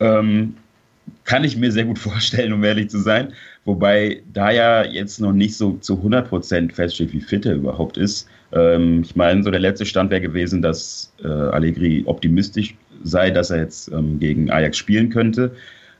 Ähm, 0.00 0.56
kann 1.24 1.44
ich 1.44 1.56
mir 1.56 1.72
sehr 1.72 1.84
gut 1.84 1.98
vorstellen, 2.10 2.52
um 2.52 2.64
ehrlich 2.64 2.90
zu 2.90 2.98
sein. 2.98 3.32
Wobei 3.64 4.22
da 4.32 4.50
ja 4.50 4.84
jetzt 4.84 5.20
noch 5.20 5.32
nicht 5.32 5.56
so 5.56 5.74
zu 5.80 5.94
100% 5.94 6.72
feststeht, 6.72 7.12
wie 7.12 7.20
fit 7.20 7.46
er 7.46 7.54
überhaupt 7.54 7.96
ist. 7.96 8.28
Ähm, 8.52 9.02
ich 9.04 9.16
meine, 9.16 9.42
so 9.42 9.50
der 9.50 9.60
letzte 9.60 9.86
Stand 9.86 10.10
wäre 10.10 10.20
gewesen, 10.20 10.62
dass 10.62 11.12
äh, 11.22 11.28
Allegri 11.28 12.02
optimistisch 12.06 12.74
sei, 13.04 13.30
dass 13.30 13.50
er 13.50 13.58
jetzt 13.58 13.92
ähm, 13.92 14.18
gegen 14.18 14.50
Ajax 14.50 14.76
spielen 14.76 15.10
könnte. 15.10 15.52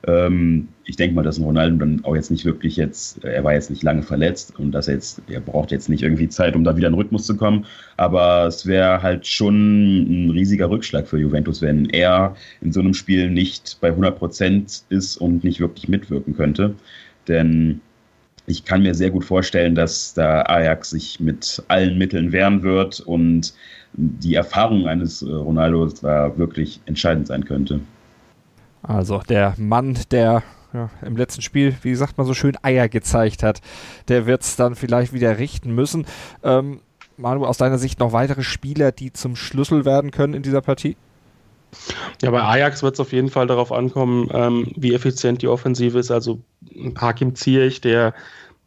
Ähm, 0.06 0.68
ich 0.84 0.96
denke 0.96 1.14
mal, 1.14 1.22
dass 1.22 1.38
ein 1.38 1.44
Ronaldo 1.44 1.76
dann 1.76 2.04
auch 2.04 2.16
jetzt 2.16 2.30
nicht 2.30 2.44
wirklich 2.44 2.76
jetzt, 2.76 3.22
er 3.24 3.44
war 3.44 3.52
jetzt 3.52 3.70
nicht 3.70 3.82
lange 3.82 4.02
verletzt 4.02 4.58
und 4.58 4.72
dass 4.72 4.88
er 4.88 4.94
jetzt, 4.94 5.22
er 5.28 5.40
braucht 5.40 5.70
jetzt 5.70 5.88
nicht 5.88 6.02
irgendwie 6.02 6.28
Zeit, 6.28 6.56
um 6.56 6.64
da 6.64 6.76
wieder 6.76 6.88
in 6.88 6.94
den 6.94 7.00
Rhythmus 7.00 7.26
zu 7.26 7.36
kommen. 7.36 7.66
Aber 7.96 8.46
es 8.46 8.66
wäre 8.66 9.02
halt 9.02 9.26
schon 9.26 10.26
ein 10.26 10.30
riesiger 10.30 10.70
Rückschlag 10.70 11.06
für 11.06 11.18
Juventus, 11.18 11.60
wenn 11.60 11.90
er 11.90 12.34
in 12.60 12.72
so 12.72 12.80
einem 12.80 12.94
Spiel 12.94 13.30
nicht 13.30 13.78
bei 13.80 13.88
100 13.88 14.18
Prozent 14.18 14.84
ist 14.88 15.16
und 15.18 15.44
nicht 15.44 15.60
wirklich 15.60 15.88
mitwirken 15.88 16.34
könnte. 16.34 16.74
Denn 17.28 17.80
ich 18.46 18.64
kann 18.64 18.82
mir 18.82 18.94
sehr 18.94 19.10
gut 19.10 19.24
vorstellen, 19.24 19.74
dass 19.74 20.14
da 20.14 20.42
Ajax 20.42 20.90
sich 20.90 21.20
mit 21.20 21.62
allen 21.68 21.98
Mitteln 21.98 22.32
wehren 22.32 22.62
wird 22.62 23.00
und 23.00 23.54
die 23.92 24.34
Erfahrung 24.34 24.86
eines 24.86 25.24
Ronaldo 25.26 25.86
da 26.00 26.36
wirklich 26.38 26.80
entscheidend 26.86 27.26
sein 27.26 27.44
könnte. 27.44 27.80
Also 28.82 29.20
der 29.28 29.54
Mann, 29.58 29.98
der 30.10 30.42
ja, 30.72 30.90
im 31.02 31.16
letzten 31.16 31.42
Spiel, 31.42 31.74
wie 31.82 31.94
sagt 31.94 32.16
man 32.16 32.26
so 32.26 32.34
schön, 32.34 32.56
Eier 32.62 32.88
gezeigt 32.88 33.42
hat, 33.42 33.60
der 34.08 34.26
wird 34.26 34.42
es 34.42 34.56
dann 34.56 34.74
vielleicht 34.74 35.12
wieder 35.12 35.38
richten 35.38 35.74
müssen. 35.74 36.06
Ähm, 36.42 36.80
Manu, 37.16 37.44
aus 37.44 37.58
deiner 37.58 37.78
Sicht 37.78 38.00
noch 38.00 38.12
weitere 38.12 38.42
Spieler, 38.42 38.92
die 38.92 39.12
zum 39.12 39.36
Schlüssel 39.36 39.84
werden 39.84 40.10
können 40.10 40.34
in 40.34 40.42
dieser 40.42 40.62
Partie? 40.62 40.96
Ja, 42.22 42.30
bei 42.30 42.42
Ajax 42.42 42.82
wird 42.82 42.94
es 42.94 43.00
auf 43.00 43.12
jeden 43.12 43.28
Fall 43.28 43.46
darauf 43.46 43.72
ankommen, 43.72 44.28
ähm, 44.32 44.72
wie 44.76 44.94
effizient 44.94 45.42
die 45.42 45.48
Offensive 45.48 45.98
ist. 45.98 46.10
Also 46.10 46.40
Hakim 46.96 47.34
Ziyech, 47.34 47.80
der 47.80 48.14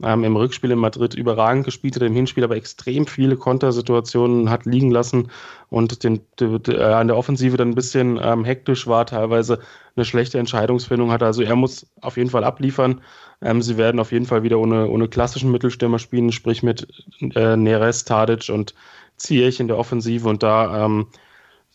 ähm, 0.04 0.24
im 0.24 0.36
Rückspiel 0.36 0.72
in 0.72 0.80
Madrid 0.80 1.14
überragend 1.14 1.66
gespielt 1.66 1.96
hat, 1.96 2.04
im 2.04 2.14
Hinspiel 2.14 2.44
aber 2.44 2.56
extrem 2.56 3.08
viele 3.08 3.38
Kontersituationen 3.38 4.50
hat 4.50 4.66
liegen 4.66 4.92
lassen 4.92 5.30
und 5.70 6.04
den, 6.04 6.22
de, 6.40 6.60
de, 6.60 6.76
äh, 6.76 6.84
an 6.84 7.08
der 7.08 7.18
Offensive 7.18 7.58
dann 7.58 7.70
ein 7.70 7.76
bisschen 7.76 8.20
ähm, 8.22 8.46
hektisch 8.46 8.88
war, 8.88 9.06
teilweise 9.06 9.60
eine 9.96 10.06
schlechte 10.06 10.40
Entscheidungsfindung 10.40 11.12
hatte. 11.12 11.26
Also 11.26 11.42
er 11.42 11.56
muss 11.56 11.88
auf 12.02 12.18
jeden 12.18 12.30
Fall 12.30 12.44
abliefern. 12.44 13.02
Ähm, 13.42 13.62
sie 13.62 13.78
werden 13.78 14.00
auf 14.00 14.12
jeden 14.12 14.26
Fall 14.26 14.44
wieder 14.44 14.60
ohne, 14.60 14.88
ohne 14.88 15.08
klassischen 15.08 15.52
Mittelstürmer 15.52 16.00
spielen, 16.00 16.32
sprich 16.32 16.64
mit 16.64 16.88
äh, 17.36 17.56
Neres, 17.56 18.06
Tadic 18.06 18.50
und 18.50 18.74
Ziyech 19.18 19.60
in 19.60 19.68
der 19.68 19.78
Offensive 19.78 20.28
und 20.28 20.44
da 20.44 20.86
ähm, 20.86 21.08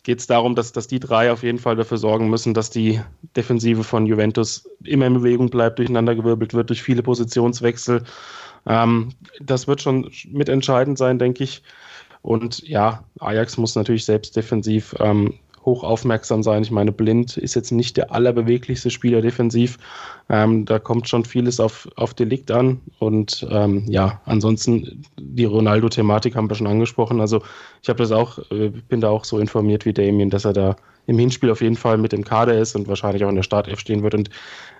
geht 0.09 0.21
es 0.21 0.25
darum, 0.25 0.55
dass, 0.55 0.71
dass 0.71 0.87
die 0.87 0.99
drei 0.99 1.31
auf 1.31 1.43
jeden 1.43 1.59
Fall 1.59 1.75
dafür 1.75 1.99
sorgen 1.99 2.31
müssen, 2.31 2.55
dass 2.55 2.71
die 2.71 2.99
Defensive 3.35 3.83
von 3.83 4.07
Juventus 4.07 4.67
immer 4.83 5.05
in 5.05 5.13
Bewegung 5.13 5.51
bleibt, 5.51 5.77
durcheinandergewirbelt 5.77 6.55
wird 6.55 6.69
durch 6.69 6.81
viele 6.81 7.03
Positionswechsel. 7.03 8.03
Ähm, 8.65 9.09
das 9.39 9.67
wird 9.67 9.83
schon 9.83 10.09
mitentscheidend 10.31 10.97
sein, 10.97 11.19
denke 11.19 11.43
ich. 11.43 11.61
Und 12.23 12.67
ja, 12.67 13.03
Ajax 13.19 13.57
muss 13.57 13.75
natürlich 13.75 14.03
selbst 14.03 14.35
defensiv 14.35 14.95
ähm, 14.99 15.35
hoch 15.65 15.83
aufmerksam 15.83 16.43
sein. 16.43 16.63
Ich 16.63 16.71
meine, 16.71 16.91
Blind 16.91 17.37
ist 17.37 17.55
jetzt 17.55 17.71
nicht 17.71 17.97
der 17.97 18.11
allerbeweglichste 18.11 18.89
Spieler 18.89 19.21
defensiv. 19.21 19.77
Ähm, 20.29 20.65
da 20.65 20.79
kommt 20.79 21.07
schon 21.07 21.25
vieles 21.25 21.59
auf, 21.59 21.87
auf 21.95 22.13
Delikt 22.13 22.51
an. 22.51 22.81
Und 22.99 23.47
ähm, 23.49 23.85
ja, 23.87 24.21
ansonsten 24.25 25.03
die 25.19 25.45
Ronaldo-Thematik 25.45 26.35
haben 26.35 26.49
wir 26.49 26.55
schon 26.55 26.67
angesprochen. 26.67 27.21
Also 27.21 27.41
ich 27.81 27.89
habe 27.89 27.99
das 27.99 28.11
auch, 28.11 28.39
äh, 28.51 28.69
bin 28.69 29.01
da 29.01 29.09
auch 29.09 29.25
so 29.25 29.39
informiert 29.39 29.85
wie 29.85 29.93
Damien, 29.93 30.29
dass 30.29 30.45
er 30.45 30.53
da 30.53 30.75
im 31.07 31.17
Hinspiel 31.17 31.49
auf 31.49 31.61
jeden 31.61 31.75
Fall 31.75 31.97
mit 31.97 32.13
im 32.13 32.23
Kader 32.23 32.59
ist 32.59 32.75
und 32.75 32.87
wahrscheinlich 32.87 33.23
auch 33.23 33.29
in 33.29 33.35
der 33.35 33.43
Startelf 33.43 33.79
stehen 33.79 34.03
wird. 34.03 34.13
Und 34.13 34.29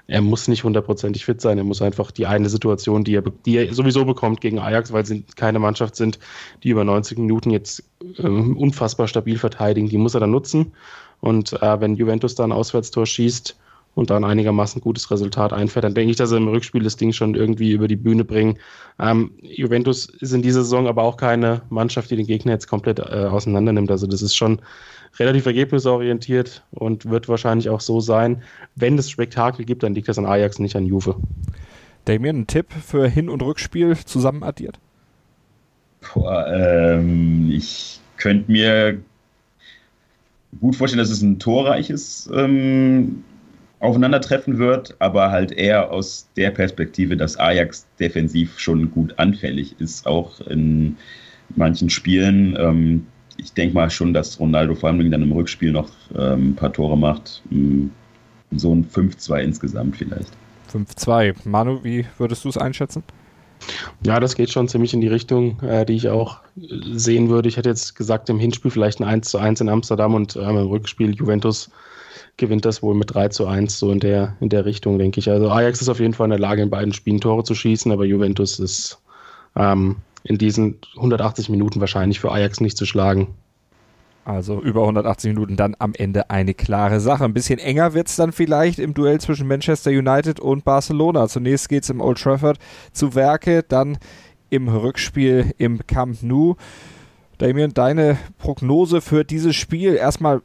er 0.10 0.22
muss 0.22 0.48
nicht 0.48 0.64
hundertprozentig 0.64 1.26
fit 1.26 1.40
sein. 1.40 1.58
Er 1.60 1.64
muss 1.64 1.82
einfach 1.82 2.12
die 2.12 2.26
eine 2.26 2.50
Situation, 2.50 3.04
die 3.04 3.16
er, 3.16 3.22
die 3.22 3.58
er 3.58 3.74
sowieso 3.74 4.06
bekommt 4.06 4.42
gegen 4.42 4.60
Ajax, 4.60 4.92
weil 4.92 5.06
sie 5.06 5.24
keine 5.36 5.60
Mannschaft 5.60 5.96
sind, 5.96 6.20
die 6.64 6.70
über 6.70 6.84
90 6.84 7.20
Minuten 7.20 7.52
jetzt 7.52 7.84
äh, 8.18 8.28
unfassbar 8.28 9.08
stabil 9.08 9.38
verteidigen, 9.38 9.88
die 9.88 9.98
muss 9.98 10.16
er 10.16 10.20
dann 10.20 10.32
nutzen. 10.32 10.74
Und 11.22 11.54
äh, 11.62 11.80
wenn 11.80 11.96
Juventus 11.96 12.34
dann 12.34 12.52
ein 12.52 12.58
Auswärtstor 12.58 13.06
schießt 13.06 13.56
und 14.00 14.10
dann 14.10 14.24
einigermaßen 14.24 14.82
gutes 14.82 15.12
Resultat 15.12 15.52
einfährt, 15.52 15.84
dann 15.84 15.94
denke 15.94 16.12
ich, 16.12 16.18
dass 16.18 16.32
er 16.32 16.38
im 16.38 16.48
Rückspiel 16.48 16.82
das 16.82 16.96
Ding 16.96 17.12
schon 17.12 17.36
irgendwie 17.36 17.72
über 17.72 17.90
die 17.90 17.98
Bühne 17.98 18.24
bringen. 18.24 18.58
Ähm, 18.98 19.32
Juventus 19.42 20.06
ist 20.06 20.32
in 20.32 20.42
dieser 20.42 20.64
Saison 20.64 20.88
aber 20.88 21.04
auch 21.04 21.18
keine 21.18 21.64
Mannschaft, 21.70 22.10
die 22.10 22.16
den 22.16 22.26
Gegner 22.26 22.54
jetzt 22.54 22.68
komplett 22.68 23.00
äh, 23.00 23.04
auseinander 23.04 23.74
nimmt. 23.74 23.92
Also 23.92 24.08
das 24.08 24.22
ist 24.22 24.36
schon 24.36 24.62
relativ 25.20 25.46
ergebnisorientiert 25.48 26.64
und 26.72 27.10
wird 27.10 27.28
wahrscheinlich 27.28 27.70
auch 27.70 27.82
so 27.82 28.00
sein. 28.00 28.42
Wenn 28.76 28.98
es 28.98 29.10
Spektakel 29.10 29.66
gibt, 29.66 29.84
dann 29.84 29.94
liegt 29.94 30.08
das 30.08 30.18
an 30.18 30.26
Ajax, 30.26 30.60
nicht 30.60 30.78
an 30.78 30.86
Juve. 30.86 31.18
Damien, 32.06 32.40
ein 32.40 32.48
Tipp 32.48 32.68
für 32.72 33.06
Hin- 33.06 33.30
und 33.30 33.42
Rückspiel 33.42 33.98
zusammen 33.98 34.44
addiert? 34.44 34.80
Boah, 36.14 36.48
ähm, 36.48 37.52
ich 37.52 38.00
könnte 38.16 38.50
mir 38.50 39.02
gut 40.62 40.78
vorstellen, 40.78 41.00
dass 41.00 41.10
es 41.10 41.22
ein 41.22 41.38
torreiches 41.38 42.30
ähm, 42.34 43.26
Aufeinandertreffen 43.80 44.58
wird, 44.58 44.96
aber 45.00 45.32
halt 45.32 45.52
eher 45.52 45.92
aus 45.92 46.28
der 46.36 46.52
Perspektive, 46.52 47.16
dass 47.16 47.38
Ajax 47.38 47.88
defensiv 48.00 48.60
schon 48.60 48.92
gut 48.92 49.18
anfällig 49.18 49.76
ist, 49.80 50.06
auch 50.06 50.42
in 50.42 50.98
manchen 51.56 51.90
Spielen. 51.90 52.58
Ähm, 52.60 53.08
ich 53.38 53.54
denke 53.54 53.76
mal 53.76 53.90
schon, 53.90 54.14
dass 54.14 54.40
Ronaldo 54.40 54.76
vor 54.76 54.90
allem 54.90 55.10
dann 55.10 55.22
im 55.22 55.32
Rückspiel 55.32 55.72
noch 55.72 55.90
ähm, 56.14 56.50
ein 56.50 56.56
paar 56.56 56.74
Tore 56.74 56.98
macht. 56.98 57.42
Hm, 57.50 57.92
so 58.52 58.74
ein 58.74 58.86
5-2 58.86 59.40
insgesamt 59.40 59.96
vielleicht. 59.96 60.32
5-2. 60.74 61.36
Manu, 61.46 61.84
wie 61.84 62.06
würdest 62.18 62.44
du 62.44 62.50
es 62.50 62.58
einschätzen? 62.58 63.04
Ja, 64.06 64.20
das 64.20 64.36
geht 64.36 64.52
schon 64.52 64.68
ziemlich 64.68 64.94
in 64.94 65.02
die 65.02 65.08
Richtung, 65.08 65.60
äh, 65.62 65.86
die 65.86 65.94
ich 65.94 66.10
auch 66.10 66.40
sehen 66.56 67.30
würde. 67.30 67.50
Ich 67.50 67.58
hätte 67.58 67.70
jetzt 67.70 67.96
gesagt, 67.96 68.30
im 68.30 68.40
Hinspiel 68.40 68.72
vielleicht 68.72 69.00
ein 69.00 69.08
1 69.08 69.30
zu 69.30 69.38
1 69.38 69.62
in 69.62 69.70
Amsterdam 69.70 70.14
und 70.16 70.36
ähm, 70.36 70.58
im 70.58 70.68
Rückspiel 70.68 71.14
Juventus 71.14 71.70
gewinnt 72.40 72.66
das 72.66 72.82
wohl 72.82 72.96
mit 72.96 73.14
3 73.14 73.30
zu 73.30 73.46
1, 73.46 73.78
so 73.78 73.92
in 73.92 74.00
der, 74.00 74.36
in 74.40 74.50
der 74.50 74.66
Richtung, 74.66 74.98
denke 74.98 75.20
ich. 75.20 75.30
Also 75.30 75.50
Ajax 75.50 75.82
ist 75.82 75.90
auf 75.90 76.00
jeden 76.00 76.14
Fall 76.14 76.26
in 76.26 76.32
der 76.32 76.40
Lage, 76.40 76.62
in 76.62 76.70
beiden 76.70 76.94
Spielen 76.94 77.22
Tore 77.22 77.44
zu 77.44 77.54
schießen, 77.54 77.92
aber 77.92 78.06
Juventus 78.06 78.60
ist 78.60 79.02
ähm, 79.56 79.98
in 80.24 80.38
diesen 80.38 80.80
180 80.96 81.50
Minuten 81.50 81.80
wahrscheinlich 81.80 82.20
für 82.20 82.32
Ajax 82.32 82.62
nicht 82.62 82.78
zu 82.78 82.86
schlagen. 82.86 83.28
Also 84.26 84.62
über 84.62 84.82
180 84.82 85.34
Minuten 85.34 85.56
dann 85.56 85.76
am 85.80 85.94
Ende 85.96 86.30
eine 86.30 86.54
klare 86.54 87.00
Sache. 87.00 87.24
Ein 87.24 87.34
bisschen 87.34 87.58
enger 87.58 87.94
wird 87.94 88.10
es 88.10 88.16
dann 88.16 88.32
vielleicht 88.32 88.78
im 88.78 88.94
Duell 88.94 89.20
zwischen 89.20 89.48
Manchester 89.48 89.90
United 89.90 90.40
und 90.40 90.66
Barcelona. 90.66 91.28
Zunächst 91.28 91.70
geht 91.70 91.84
es 91.84 91.90
im 91.90 92.00
Old 92.00 92.22
Trafford 92.22 92.60
zu 92.92 93.16
Werke, 93.16 93.64
dann 93.68 93.98
im 94.50 94.68
Rückspiel 94.68 95.54
im 95.58 95.86
Camp 95.88 96.22
Nou. 96.22 96.58
Damien, 97.40 97.74
deine 97.74 98.18
Prognose 98.38 99.02
für 99.02 99.24
dieses 99.24 99.56
Spiel? 99.56 99.96
Erstmal, 99.96 100.42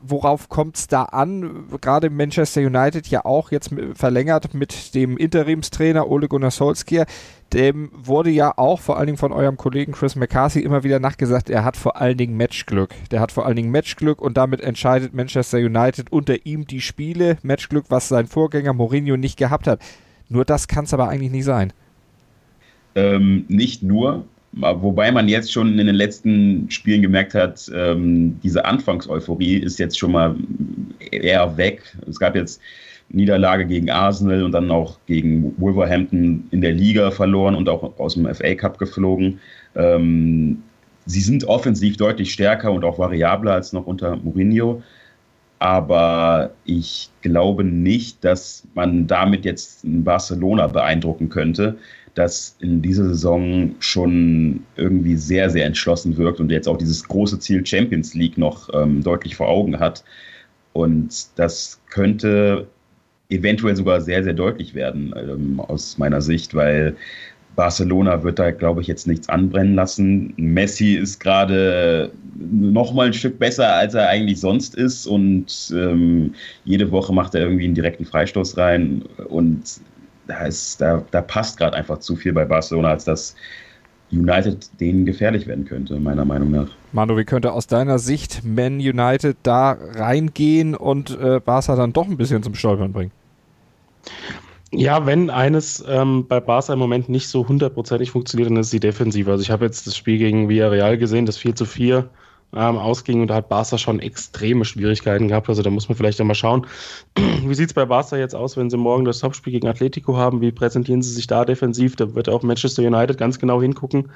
worauf 0.00 0.48
kommt 0.48 0.76
es 0.76 0.86
da 0.86 1.04
an? 1.04 1.66
Gerade 1.80 2.10
Manchester 2.10 2.62
United 2.62 3.06
ja 3.08 3.24
auch 3.24 3.50
jetzt 3.50 3.70
verlängert 3.94 4.54
mit 4.54 4.94
dem 4.94 5.16
Interimstrainer 5.16 6.08
Ole 6.08 6.28
Gunnar 6.28 6.50
Solskjaer. 6.50 7.06
Dem 7.52 7.90
wurde 7.92 8.30
ja 8.30 8.56
auch 8.56 8.80
vor 8.80 8.96
allen 8.96 9.06
Dingen 9.06 9.18
von 9.18 9.32
eurem 9.32 9.56
Kollegen 9.56 9.92
Chris 9.92 10.16
McCarthy 10.16 10.60
immer 10.60 10.84
wieder 10.84 11.00
nachgesagt, 11.00 11.50
er 11.50 11.64
hat 11.64 11.76
vor 11.76 12.00
allen 12.00 12.16
Dingen 12.16 12.36
Matchglück. 12.36 12.94
Der 13.10 13.20
hat 13.20 13.32
vor 13.32 13.44
allen 13.44 13.56
Dingen 13.56 13.70
Matchglück 13.70 14.22
und 14.22 14.36
damit 14.36 14.60
entscheidet 14.60 15.14
Manchester 15.14 15.58
United 15.58 16.12
unter 16.12 16.46
ihm 16.46 16.66
die 16.66 16.80
Spiele. 16.80 17.38
Matchglück, 17.42 17.86
was 17.88 18.08
sein 18.08 18.26
Vorgänger 18.26 18.72
Mourinho 18.72 19.16
nicht 19.16 19.36
gehabt 19.36 19.66
hat. 19.66 19.80
Nur 20.28 20.44
das 20.44 20.68
kann 20.68 20.84
es 20.84 20.94
aber 20.94 21.08
eigentlich 21.08 21.32
nicht 21.32 21.44
sein. 21.44 21.72
Ähm, 22.94 23.44
nicht 23.48 23.82
nur, 23.82 24.24
Wobei 24.52 25.12
man 25.12 25.28
jetzt 25.28 25.52
schon 25.52 25.78
in 25.78 25.86
den 25.86 25.94
letzten 25.94 26.68
Spielen 26.70 27.02
gemerkt 27.02 27.34
hat, 27.34 27.70
ähm, 27.72 28.40
diese 28.42 28.64
Anfangseuphorie 28.64 29.58
ist 29.58 29.78
jetzt 29.78 29.96
schon 29.96 30.10
mal 30.10 30.34
eher 31.12 31.56
weg. 31.56 31.96
Es 32.08 32.18
gab 32.18 32.34
jetzt 32.34 32.60
Niederlage 33.10 33.64
gegen 33.64 33.90
Arsenal 33.90 34.42
und 34.42 34.52
dann 34.52 34.70
auch 34.72 34.98
gegen 35.06 35.54
Wolverhampton 35.58 36.48
in 36.50 36.60
der 36.60 36.72
Liga 36.72 37.12
verloren 37.12 37.54
und 37.54 37.68
auch 37.68 37.98
aus 38.00 38.14
dem 38.14 38.32
FA 38.34 38.54
Cup 38.56 38.78
geflogen. 38.78 39.38
Ähm, 39.76 40.62
sie 41.06 41.20
sind 41.20 41.44
offensiv 41.44 41.96
deutlich 41.96 42.32
stärker 42.32 42.72
und 42.72 42.84
auch 42.84 42.98
variabler 42.98 43.52
als 43.52 43.72
noch 43.72 43.86
unter 43.86 44.16
Mourinho. 44.16 44.82
Aber 45.60 46.50
ich 46.64 47.10
glaube 47.20 47.64
nicht, 47.64 48.24
dass 48.24 48.66
man 48.74 49.06
damit 49.06 49.44
jetzt 49.44 49.80
Barcelona 49.84 50.66
beeindrucken 50.68 51.28
könnte 51.28 51.76
das 52.14 52.56
in 52.60 52.82
dieser 52.82 53.04
Saison 53.08 53.74
schon 53.78 54.64
irgendwie 54.76 55.16
sehr, 55.16 55.50
sehr 55.50 55.66
entschlossen 55.66 56.16
wirkt 56.16 56.40
und 56.40 56.50
jetzt 56.50 56.68
auch 56.68 56.78
dieses 56.78 57.06
große 57.06 57.38
Ziel 57.38 57.64
Champions 57.64 58.14
League 58.14 58.38
noch 58.38 58.68
ähm, 58.74 59.02
deutlich 59.02 59.36
vor 59.36 59.48
Augen 59.48 59.78
hat. 59.78 60.04
Und 60.72 61.26
das 61.36 61.80
könnte 61.88 62.66
eventuell 63.28 63.76
sogar 63.76 64.00
sehr, 64.00 64.24
sehr 64.24 64.34
deutlich 64.34 64.74
werden 64.74 65.14
ähm, 65.16 65.60
aus 65.60 65.98
meiner 65.98 66.20
Sicht, 66.20 66.54
weil 66.54 66.96
Barcelona 67.56 68.22
wird 68.22 68.38
da, 68.38 68.50
glaube 68.52 68.80
ich, 68.80 68.86
jetzt 68.86 69.06
nichts 69.06 69.28
anbrennen 69.28 69.74
lassen. 69.74 70.32
Messi 70.36 70.94
ist 70.94 71.18
gerade 71.20 72.10
noch 72.38 72.92
mal 72.92 73.08
ein 73.08 73.12
Stück 73.12 73.38
besser, 73.38 73.74
als 73.74 73.94
er 73.94 74.08
eigentlich 74.08 74.40
sonst 74.40 74.74
ist 74.74 75.06
und 75.06 75.72
ähm, 75.74 76.34
jede 76.64 76.90
Woche 76.90 77.12
macht 77.12 77.34
er 77.34 77.42
irgendwie 77.42 77.64
einen 77.64 77.74
direkten 77.74 78.04
Freistoß 78.04 78.56
rein 78.56 79.02
und 79.28 79.62
da, 80.30 80.44
ist, 80.44 80.80
da, 80.80 81.02
da 81.10 81.20
passt 81.22 81.58
gerade 81.58 81.76
einfach 81.76 81.98
zu 81.98 82.16
viel 82.16 82.32
bei 82.32 82.44
Barcelona, 82.44 82.90
als 82.90 83.04
dass 83.04 83.34
United 84.12 84.68
denen 84.80 85.04
gefährlich 85.04 85.46
werden 85.46 85.64
könnte, 85.64 85.98
meiner 86.00 86.24
Meinung 86.24 86.50
nach. 86.50 86.68
Manu, 86.92 87.16
wie 87.16 87.24
könnte 87.24 87.52
aus 87.52 87.66
deiner 87.66 87.98
Sicht 87.98 88.42
Man 88.44 88.74
United 88.78 89.36
da 89.42 89.76
reingehen 89.94 90.74
und 90.74 91.18
äh, 91.18 91.40
Barca 91.40 91.76
dann 91.76 91.92
doch 91.92 92.08
ein 92.08 92.16
bisschen 92.16 92.42
zum 92.42 92.54
Stolpern 92.54 92.92
bringen? 92.92 93.12
Ja, 94.72 95.04
wenn 95.04 95.30
eines 95.30 95.84
ähm, 95.88 96.26
bei 96.28 96.40
Barca 96.40 96.72
im 96.72 96.78
Moment 96.78 97.08
nicht 97.08 97.28
so 97.28 97.46
hundertprozentig 97.46 98.10
funktioniert, 98.10 98.50
dann 98.50 98.56
ist 98.56 98.72
die 98.72 98.80
Defensive. 98.80 99.30
Also 99.30 99.42
ich 99.42 99.50
habe 99.50 99.64
jetzt 99.64 99.86
das 99.86 99.96
Spiel 99.96 100.18
gegen 100.18 100.48
Villarreal 100.48 100.96
gesehen, 100.96 101.26
das 101.26 101.36
4 101.38 101.56
zu 101.56 101.64
4 101.64 102.08
ähm, 102.54 102.78
ausging 102.78 103.20
und 103.22 103.28
da 103.28 103.36
hat 103.36 103.48
Barca 103.48 103.78
schon 103.78 104.00
extreme 104.00 104.64
Schwierigkeiten 104.64 105.28
gehabt. 105.28 105.48
Also 105.48 105.62
da 105.62 105.70
muss 105.70 105.88
man 105.88 105.96
vielleicht 105.96 106.20
einmal 106.20 106.34
schauen, 106.34 106.66
wie 107.16 107.54
sieht 107.54 107.68
es 107.68 107.74
bei 107.74 107.84
Barca 107.84 108.16
jetzt 108.16 108.34
aus, 108.34 108.56
wenn 108.56 108.70
sie 108.70 108.76
morgen 108.76 109.04
das 109.04 109.20
Topspiel 109.20 109.52
gegen 109.52 109.68
Atletico 109.68 110.16
haben? 110.16 110.40
Wie 110.40 110.52
präsentieren 110.52 111.02
sie 111.02 111.12
sich 111.12 111.26
da 111.26 111.44
defensiv? 111.44 111.96
Da 111.96 112.14
wird 112.14 112.28
auch 112.28 112.42
Manchester 112.42 112.82
United 112.82 113.18
ganz 113.18 113.38
genau 113.38 113.62
hingucken. 113.62 114.10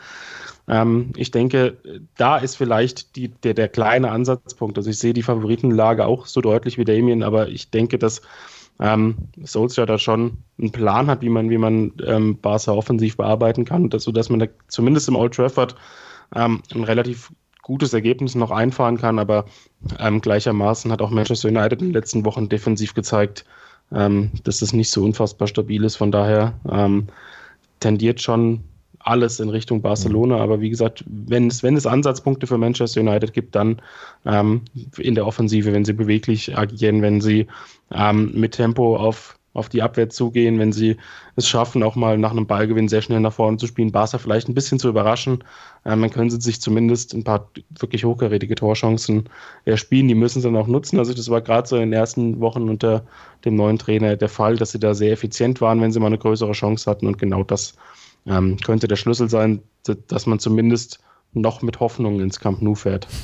Ähm, 0.67 1.13
ich 1.17 1.31
denke, 1.31 1.77
da 2.17 2.39
ist 2.39 2.57
vielleicht 2.57 3.17
die, 3.17 3.29
der, 3.29 3.55
der 3.55 3.69
kleine 3.69 4.11
Ansatzpunkt. 4.11 4.79
Also 4.79 4.91
ich 4.91 4.99
sehe 4.99 5.13
die 5.13 5.23
Favoritenlage 5.23 6.07
auch 6.07 6.27
so 6.27 6.41
deutlich 6.41 6.79
wie 6.79 6.85
Damien, 6.85 7.23
aber 7.23 7.49
ich 7.49 7.71
denke, 7.71 7.99
dass 7.99 8.23
ähm, 8.81 9.17
Solskjaer 9.41 9.87
da 9.87 9.99
schon 9.99 10.39
einen 10.59 10.73
Plan 10.73 11.07
hat, 11.07 11.23
wie 11.23 11.29
man, 11.29 11.51
wie 11.51 11.59
man 11.59 11.93
ähm, 12.05 12.39
Barca 12.41 12.73
offensiv 12.73 13.17
bearbeiten 13.17 13.65
kann, 13.65 13.91
dass, 13.91 14.05
sodass 14.05 14.31
man 14.31 14.41
da 14.41 14.47
zumindest 14.69 15.09
im 15.09 15.17
Old 15.17 15.35
Trafford 15.35 15.77
ähm, 16.35 16.63
ein 16.75 16.85
relativ 16.85 17.31
gutes 17.65 17.93
Ergebnis 17.93 18.35
noch 18.35 18.51
einfahren 18.51 18.99
kann, 18.99 19.19
aber 19.19 19.47
ähm, 19.99 20.21
gleichermaßen 20.21 20.93
hat 20.93 21.03
auch 21.03 21.11
Manchester 21.11 21.49
United 21.49 21.81
in 21.81 21.89
den 21.89 21.95
letzten 21.95 22.25
Wochen 22.25 22.49
defensiv 22.49 22.95
gezeigt, 22.95 23.45
ähm, 23.93 24.31
dass 24.45 24.63
es 24.63 24.73
nicht 24.73 24.91
so 24.91 25.03
unfassbar 25.03 25.49
stabil 25.49 25.83
ist. 25.83 25.97
Von 25.97 26.13
daher 26.13 26.55
ähm, 26.71 27.09
tendiert 27.81 28.21
schon 28.21 28.63
alles 29.01 29.41
in 29.41 29.49
Richtung 29.49 29.83
Barcelona. 29.83 30.39
Aber 30.39 30.61
wie 30.61 30.71
gesagt, 30.71 31.05
wenn 31.07 31.49
es, 31.49 31.63
wenn 31.63 31.77
es 31.77 31.87
Ansatzpunkte 31.87 32.47
für 32.47 32.59
Manchester 32.59 33.01
United 33.01 33.33
gibt, 33.33 33.55
dann 33.55 33.81
ähm, 34.25 34.63
in 34.99 35.15
der 35.15 35.27
Offensive, 35.27 35.73
wenn 35.73 35.85
sie 35.85 35.93
beweglich 35.93 36.57
agieren, 36.57 37.03
wenn 37.03 37.21
sie 37.21 37.47
ähm, 37.93 38.33
mit 38.35 38.53
Tempo 38.53 38.97
auf 38.97 39.39
auf 39.55 39.69
die 39.69 39.83
Abwehr 39.83 40.11
zugehen, 40.11 40.59
wenn 40.59 40.73
sie 40.73 40.97
es 41.37 41.49
schaffen, 41.49 41.83
auch 41.83 41.95
mal 41.95 42.19
nach 42.19 42.33
einem 42.33 42.47
Ballgewinn 42.47 42.89
sehr 42.89 43.03
schnell 43.03 43.21
nach 43.21 43.33
vorne 43.33 43.57
zu 43.57 43.67
spielen, 43.67 43.93
Barca 43.93 44.19
vielleicht 44.19 44.49
ein 44.49 44.55
bisschen 44.55 44.79
zu 44.79 44.89
überraschen. 44.89 45.45
Ähm, 45.87 46.03
dann 46.03 46.11
können 46.11 46.31
sie 46.31 46.41
sich 46.41 46.61
zumindest 46.61 47.15
ein 47.15 47.25
paar 47.25 47.51
wirklich 47.79 48.05
hochkarätige 48.05 48.57
Torchancen 48.57 49.29
erspielen. 49.65 50.09
Die 50.09 50.15
müssen 50.15 50.43
sie 50.43 50.49
dann 50.49 50.61
auch 50.61 50.67
nutzen. 50.67 50.99
Also 50.99 51.15
das 51.15 51.31
war 51.31 51.41
gerade 51.41 51.69
so 51.69 51.77
in 51.77 51.83
den 51.83 51.93
ersten 51.93 52.41
Wochen 52.41 52.69
unter 52.69 53.07
dem 53.45 53.55
neuen 53.55 53.79
Trainer 53.79 54.17
der 54.17 54.29
Fall, 54.29 54.57
dass 54.57 54.73
sie 54.73 54.81
da 54.81 54.93
sehr 54.93 55.13
effizient 55.13 55.61
waren, 55.61 55.81
wenn 55.81 55.93
sie 55.93 56.01
mal 56.01 56.09
eine 56.09 56.19
größere 56.19 56.53
Chance 56.53 56.91
hatten. 56.91 57.07
Und 57.07 57.19
genau 57.19 57.45
das 57.45 57.75
ähm, 58.27 58.57
könnte 58.59 58.89
der 58.89 58.97
Schlüssel 58.97 59.31
sein, 59.31 59.63
dass 60.09 60.27
man 60.27 60.39
zumindest 60.41 60.99
noch 61.33 61.63
mit 61.63 61.81
Hoffnung 61.81 62.21
ins 62.21 62.41
Camp 62.41 62.63
Nou 62.63 62.75
fährt. 62.75 63.07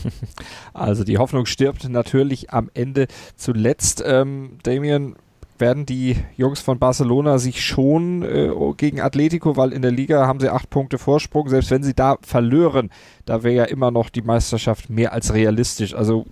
Also 0.73 1.05
die 1.05 1.19
Hoffnung 1.19 1.47
stirbt 1.47 1.89
natürlich 1.89 2.51
am 2.51 2.71
Ende 2.75 3.07
zuletzt. 3.37 4.03
Ähm, 4.07 4.59
Damien, 4.63 5.17
werden 5.61 5.87
die 5.87 6.17
Jungs 6.37 6.61
von 6.61 6.79
Barcelona 6.79 7.39
sich 7.39 7.65
schon 7.65 8.23
äh, 8.23 8.51
gegen 8.77 9.01
Atletico, 9.01 9.57
weil 9.57 9.73
in 9.73 9.83
der 9.83 9.91
Liga 9.91 10.27
haben 10.27 10.41
sie 10.41 10.49
acht 10.49 10.71
Punkte 10.71 10.99
Vorsprung, 10.99 11.49
selbst 11.49 11.71
wenn 11.71 11.83
sie 11.83 11.95
da 11.95 12.17
verlören, 12.23 12.91
da 13.27 13.43
wäre 13.43 13.55
ja 13.55 13.65
immer 13.65 13.91
noch 13.91 14.11
die 14.11 14.23
Meisterschaft 14.23 14.91
mehr 14.91 15.13
als 15.13 15.35
realistisch. 15.35 15.95
Also 15.95 16.27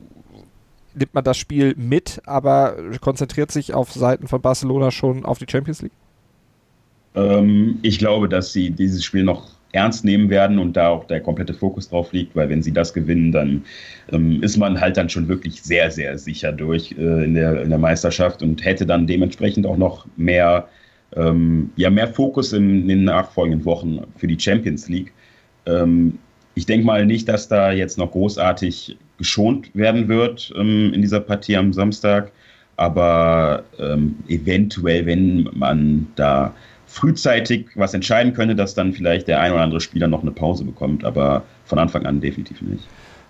nimmt 0.94 1.14
man 1.14 1.24
das 1.24 1.36
Spiel 1.36 1.74
mit, 1.76 2.20
aber 2.26 2.76
konzentriert 3.00 3.50
sich 3.50 3.74
auf 3.74 3.92
Seiten 3.92 4.28
von 4.28 4.40
Barcelona 4.40 4.90
schon 4.90 5.24
auf 5.24 5.38
die 5.38 5.46
Champions 5.48 5.82
League? 5.82 5.92
Ähm, 7.14 7.78
ich 7.82 7.98
glaube, 7.98 8.28
dass 8.28 8.52
sie 8.52 8.70
dieses 8.70 9.04
Spiel 9.04 9.24
noch 9.24 9.57
ernst 9.78 10.04
nehmen 10.04 10.28
werden 10.28 10.58
und 10.58 10.76
da 10.76 10.88
auch 10.88 11.04
der 11.04 11.20
komplette 11.20 11.54
Fokus 11.54 11.88
drauf 11.88 12.12
liegt, 12.12 12.34
weil 12.34 12.48
wenn 12.48 12.62
sie 12.62 12.72
das 12.72 12.92
gewinnen, 12.92 13.30
dann 13.30 13.62
ähm, 14.12 14.42
ist 14.42 14.56
man 14.56 14.80
halt 14.80 14.96
dann 14.96 15.08
schon 15.08 15.28
wirklich 15.28 15.62
sehr, 15.62 15.90
sehr 15.90 16.18
sicher 16.18 16.52
durch 16.52 16.92
äh, 16.98 17.24
in, 17.24 17.34
der, 17.34 17.62
in 17.62 17.70
der 17.70 17.78
Meisterschaft 17.78 18.42
und 18.42 18.64
hätte 18.64 18.84
dann 18.86 19.06
dementsprechend 19.06 19.66
auch 19.66 19.76
noch 19.76 20.06
mehr, 20.16 20.68
ähm, 21.16 21.70
ja, 21.76 21.90
mehr 21.90 22.08
Fokus 22.08 22.52
in, 22.52 22.82
in, 22.82 22.88
den 22.88 23.04
nachfolgenden 23.04 23.64
Wochen 23.64 24.00
für 24.16 24.26
die 24.26 24.38
Champions 24.38 24.88
League. 24.88 25.12
Ähm, 25.66 26.18
ich 26.56 26.66
denke 26.66 26.84
mal 26.84 27.06
nicht, 27.06 27.28
dass 27.28 27.46
da 27.46 27.70
jetzt 27.70 27.98
noch 27.98 28.10
großartig 28.10 28.96
geschont 29.16 29.70
werden 29.74 30.08
wird 30.08 30.52
ähm, 30.56 30.92
in 30.92 31.02
dieser 31.02 31.20
Partie 31.20 31.56
am 31.56 31.72
Samstag, 31.72 32.32
aber 32.76 33.62
ähm, 33.78 34.16
eventuell, 34.28 35.06
wenn 35.06 35.48
man 35.52 36.08
da 36.16 36.52
frühzeitig 36.88 37.66
was 37.74 37.94
entscheiden 37.94 38.32
könnte, 38.32 38.56
dass 38.56 38.74
dann 38.74 38.92
vielleicht 38.92 39.28
der 39.28 39.40
ein 39.40 39.52
oder 39.52 39.62
andere 39.62 39.80
Spieler 39.80 40.08
noch 40.08 40.22
eine 40.22 40.32
Pause 40.32 40.64
bekommt, 40.64 41.04
aber 41.04 41.44
von 41.66 41.78
Anfang 41.78 42.06
an 42.06 42.20
definitiv 42.20 42.60
nicht. 42.62 42.88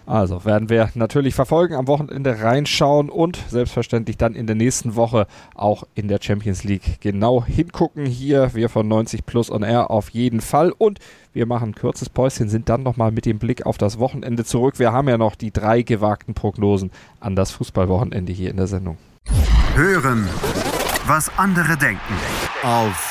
Also 0.08 0.46
werden 0.46 0.70
wir 0.70 0.88
natürlich 0.94 1.34
verfolgen, 1.34 1.74
am 1.74 1.86
Wochenende 1.86 2.40
reinschauen 2.40 3.10
und 3.10 3.38
selbstverständlich 3.48 4.16
dann 4.16 4.34
in 4.34 4.46
der 4.46 4.56
nächsten 4.56 4.96
Woche 4.96 5.26
auch 5.54 5.84
in 5.94 6.08
der 6.08 6.18
Champions 6.22 6.64
League 6.64 6.98
genau 7.02 7.44
hingucken. 7.44 8.06
Hier 8.06 8.54
wir 8.54 8.70
von 8.70 8.88
90 8.88 9.26
Plus 9.26 9.50
on 9.50 9.62
Air 9.62 9.90
auf 9.90 10.08
jeden 10.08 10.40
Fall 10.40 10.72
und 10.78 10.98
wir 11.34 11.44
machen 11.44 11.70
ein 11.70 11.74
kurzes 11.74 12.08
Päuschen, 12.08 12.48
sind 12.48 12.70
dann 12.70 12.82
nochmal 12.82 13.12
mit 13.12 13.26
dem 13.26 13.38
Blick 13.38 13.66
auf 13.66 13.76
das 13.76 13.98
Wochenende 13.98 14.46
zurück. 14.46 14.78
Wir 14.78 14.92
haben 14.92 15.10
ja 15.10 15.18
noch 15.18 15.34
die 15.34 15.50
drei 15.50 15.82
gewagten 15.82 16.32
Prognosen 16.32 16.90
an 17.20 17.36
das 17.36 17.50
Fußballwochenende 17.50 18.32
hier 18.32 18.50
in 18.50 18.56
der 18.56 18.66
Sendung. 18.66 18.96
Hören, 19.74 20.26
was 21.06 21.30
andere 21.36 21.76
denken 21.76 22.14
auf 22.62 23.10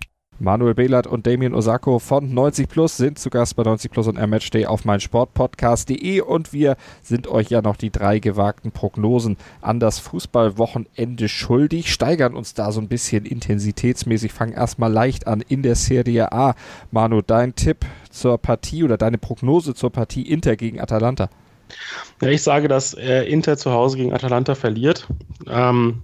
Manuel 0.41 0.73
Behlert 0.73 1.05
und 1.05 1.27
Damien 1.27 1.53
Osako 1.53 1.99
von 1.99 2.33
90 2.33 2.67
Plus 2.67 2.97
sind 2.97 3.19
zu 3.19 3.29
Gast 3.29 3.55
bei 3.55 3.63
90 3.63 3.91
Plus 3.91 4.07
und 4.07 4.17
Air 4.17 4.25
Matchday 4.25 4.65
auf 4.65 4.85
meinsportpodcast.de 4.85 6.21
und 6.21 6.51
wir 6.51 6.77
sind 7.03 7.27
euch 7.27 7.49
ja 7.49 7.61
noch 7.61 7.75
die 7.75 7.91
drei 7.91 8.17
gewagten 8.17 8.71
Prognosen 8.71 9.37
an 9.61 9.79
das 9.79 9.99
Fußballwochenende 9.99 11.29
schuldig, 11.29 11.93
steigern 11.93 12.33
uns 12.33 12.55
da 12.55 12.71
so 12.71 12.81
ein 12.81 12.87
bisschen 12.87 13.25
intensitätsmäßig, 13.25 14.33
fangen 14.33 14.53
erstmal 14.53 14.91
leicht 14.91 15.27
an 15.27 15.41
in 15.47 15.61
der 15.61 15.75
Serie 15.75 16.31
A. 16.31 16.55
Manu, 16.89 17.21
dein 17.21 17.53
Tipp 17.53 17.85
zur 18.09 18.39
Partie 18.39 18.83
oder 18.83 18.97
deine 18.97 19.19
Prognose 19.19 19.75
zur 19.75 19.91
Partie 19.91 20.23
Inter 20.23 20.55
gegen 20.55 20.81
Atalanta? 20.81 21.29
Ja, 22.19 22.29
ich 22.29 22.41
sage, 22.41 22.67
dass 22.67 22.95
äh, 22.95 23.23
Inter 23.25 23.57
zu 23.57 23.71
Hause 23.71 23.97
gegen 23.97 24.11
Atalanta 24.11 24.55
verliert. 24.55 25.07
Ähm, 25.47 26.01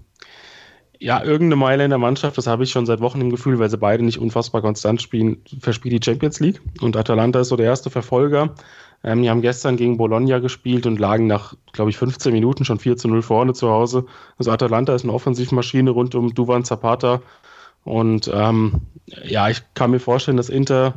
ja, 1.00 1.24
irgendeine 1.24 1.58
Meile 1.58 1.84
in 1.84 1.90
der 1.90 2.00
Mannschaft, 2.00 2.38
das 2.38 2.48
habe 2.48 2.64
ich 2.64 2.72
schon 2.72 2.86
seit 2.86 3.02
Wochen 3.02 3.22
im 3.22 3.30
Gefühl, 3.30 3.60
weil 3.60 3.70
sie 3.70 3.78
beide 3.78 4.04
nicht 4.04 4.20
unfassbar 4.20 4.62
konstant 4.62 5.02
spielen, 5.02 5.42
verspielt 5.60 5.94
die 5.94 6.06
Champions 6.06 6.40
League. 6.40 6.62
Und 6.82 6.98
Atalanta 6.98 7.42
ist 7.42 7.50
so 7.50 7.56
der 7.56 7.68
erste 7.68 7.90
Verfolger. 7.90 8.56
Ähm, 9.04 9.22
die 9.22 9.30
haben 9.30 9.42
gestern 9.42 9.78
gegen 9.78 9.98
Bologna 9.98 10.40
gespielt 10.40 10.86
und 10.86 11.00
lagen 11.00 11.28
nach, 11.28 11.54
glaube 11.72 11.92
ich, 11.92 11.98
15 11.98 12.34
Minuten 12.34 12.66
schon 12.66 12.80
4 12.80 12.98
zu 12.98 13.08
0 13.08 13.22
vorne 13.22 13.54
zu 13.54 13.70
Hause. 13.70 14.06
Also 14.38 14.52
Atalanta 14.52 14.96
ist 14.96 15.04
eine 15.04 15.14
Offensivmaschine 15.14 15.92
rund 15.92 16.16
um 16.16 16.34
Duvan 16.34 16.64
Zapata. 16.64 17.22
Und 17.84 18.30
ähm, 18.34 18.82
ja, 19.24 19.50
ich 19.50 19.62
kann 19.76 19.92
mir 19.92 20.00
vorstellen, 20.00 20.38
dass 20.38 20.50
Inter 20.50 20.96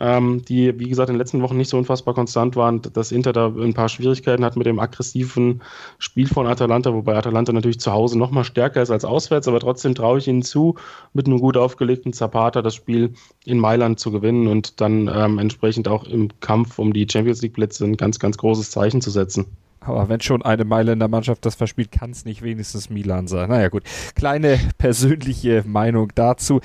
ähm, 0.00 0.42
die, 0.44 0.78
wie 0.78 0.88
gesagt, 0.88 1.08
in 1.08 1.14
den 1.14 1.18
letzten 1.18 1.42
Wochen 1.42 1.56
nicht 1.56 1.70
so 1.70 1.78
unfassbar 1.78 2.14
konstant 2.14 2.56
waren, 2.56 2.82
dass 2.82 3.12
Inter 3.12 3.32
da 3.32 3.46
ein 3.46 3.74
paar 3.74 3.88
Schwierigkeiten 3.88 4.44
hat 4.44 4.56
mit 4.56 4.66
dem 4.66 4.78
aggressiven 4.78 5.62
Spiel 5.98 6.28
von 6.28 6.46
Atalanta, 6.46 6.92
wobei 6.92 7.16
Atalanta 7.16 7.52
natürlich 7.52 7.80
zu 7.80 7.92
Hause 7.92 8.18
noch 8.18 8.30
mal 8.30 8.44
stärker 8.44 8.82
ist 8.82 8.90
als 8.90 9.04
auswärts, 9.04 9.48
aber 9.48 9.60
trotzdem 9.60 9.94
traue 9.94 10.18
ich 10.18 10.28
ihnen 10.28 10.42
zu, 10.42 10.74
mit 11.12 11.26
einem 11.26 11.40
gut 11.40 11.56
aufgelegten 11.56 12.12
Zapata 12.12 12.62
das 12.62 12.74
Spiel 12.74 13.14
in 13.44 13.58
Mailand 13.58 13.98
zu 13.98 14.10
gewinnen 14.10 14.46
und 14.48 14.80
dann 14.80 15.10
ähm, 15.12 15.38
entsprechend 15.38 15.88
auch 15.88 16.04
im 16.04 16.28
Kampf 16.40 16.78
um 16.78 16.92
die 16.92 17.06
Champions 17.10 17.42
League 17.42 17.54
Plätze 17.54 17.84
ein 17.84 17.96
ganz, 17.96 18.18
ganz 18.18 18.36
großes 18.36 18.70
Zeichen 18.70 19.00
zu 19.00 19.10
setzen. 19.10 19.46
Aber 19.86 20.08
wenn 20.08 20.20
schon 20.20 20.42
eine 20.42 20.64
Meile 20.64 20.92
in 20.92 20.98
der 20.98 21.08
Mannschaft 21.08 21.44
das 21.46 21.54
verspielt, 21.54 21.92
kann 21.92 22.10
es 22.10 22.24
nicht 22.24 22.42
wenigstens 22.42 22.90
Milan 22.90 23.28
sein. 23.28 23.48
Naja 23.48 23.68
gut, 23.68 23.82
kleine 24.14 24.58
persönliche 24.78 25.64
Meinung 25.66 26.12
dazu. 26.14 26.60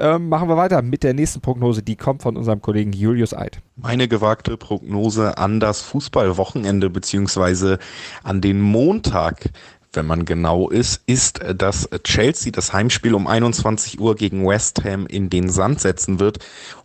Ähm, 0.00 0.28
machen 0.28 0.48
wir 0.48 0.56
weiter 0.56 0.82
mit 0.82 1.04
der 1.04 1.14
nächsten 1.14 1.40
Prognose, 1.40 1.82
die 1.82 1.94
kommt 1.94 2.22
von 2.22 2.36
unserem 2.36 2.60
Kollegen 2.60 2.92
Julius 2.92 3.32
Eid. 3.32 3.60
Meine 3.76 4.08
gewagte 4.08 4.56
Prognose 4.56 5.38
an 5.38 5.60
das 5.60 5.82
Fußballwochenende 5.82 6.90
beziehungsweise 6.90 7.78
an 8.24 8.40
den 8.40 8.60
Montag 8.60 9.50
wenn 9.96 10.06
man 10.06 10.24
genau 10.24 10.68
ist, 10.68 11.02
ist, 11.06 11.40
dass 11.56 11.88
Chelsea 12.02 12.52
das 12.52 12.72
Heimspiel 12.72 13.14
um 13.14 13.26
21 13.26 14.00
Uhr 14.00 14.16
gegen 14.16 14.46
West 14.46 14.84
Ham 14.84 15.06
in 15.06 15.30
den 15.30 15.48
Sand 15.48 15.80
setzen 15.80 16.18
wird 16.20 16.38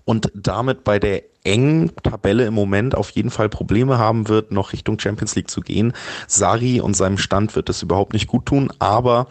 und 0.06 0.32
damit 0.36 0.84
bei 0.84 1.00
der 1.00 1.24
engen 1.44 1.92
Tabelle 2.04 2.46
im 2.46 2.54
Moment 2.54 2.96
auf 2.96 3.10
jeden 3.12 3.30
Fall 3.30 3.50
Probleme 3.50 3.98
haben 3.98 4.28
wird, 4.28 4.52
noch 4.52 4.74
Richtung 4.74 5.00
Champions 5.00 5.36
League 5.36 5.50
zu 5.50 5.62
gehen. 5.62 5.94
Sari 6.28 6.82
und 6.82 6.96
seinem 6.96 7.18
Stand 7.18 7.56
wird 7.56 7.70
es 7.70 7.82
überhaupt 7.82 8.14
nicht 8.14 8.28
gut 8.28 8.46
tun, 8.46 8.72
aber 8.80 9.28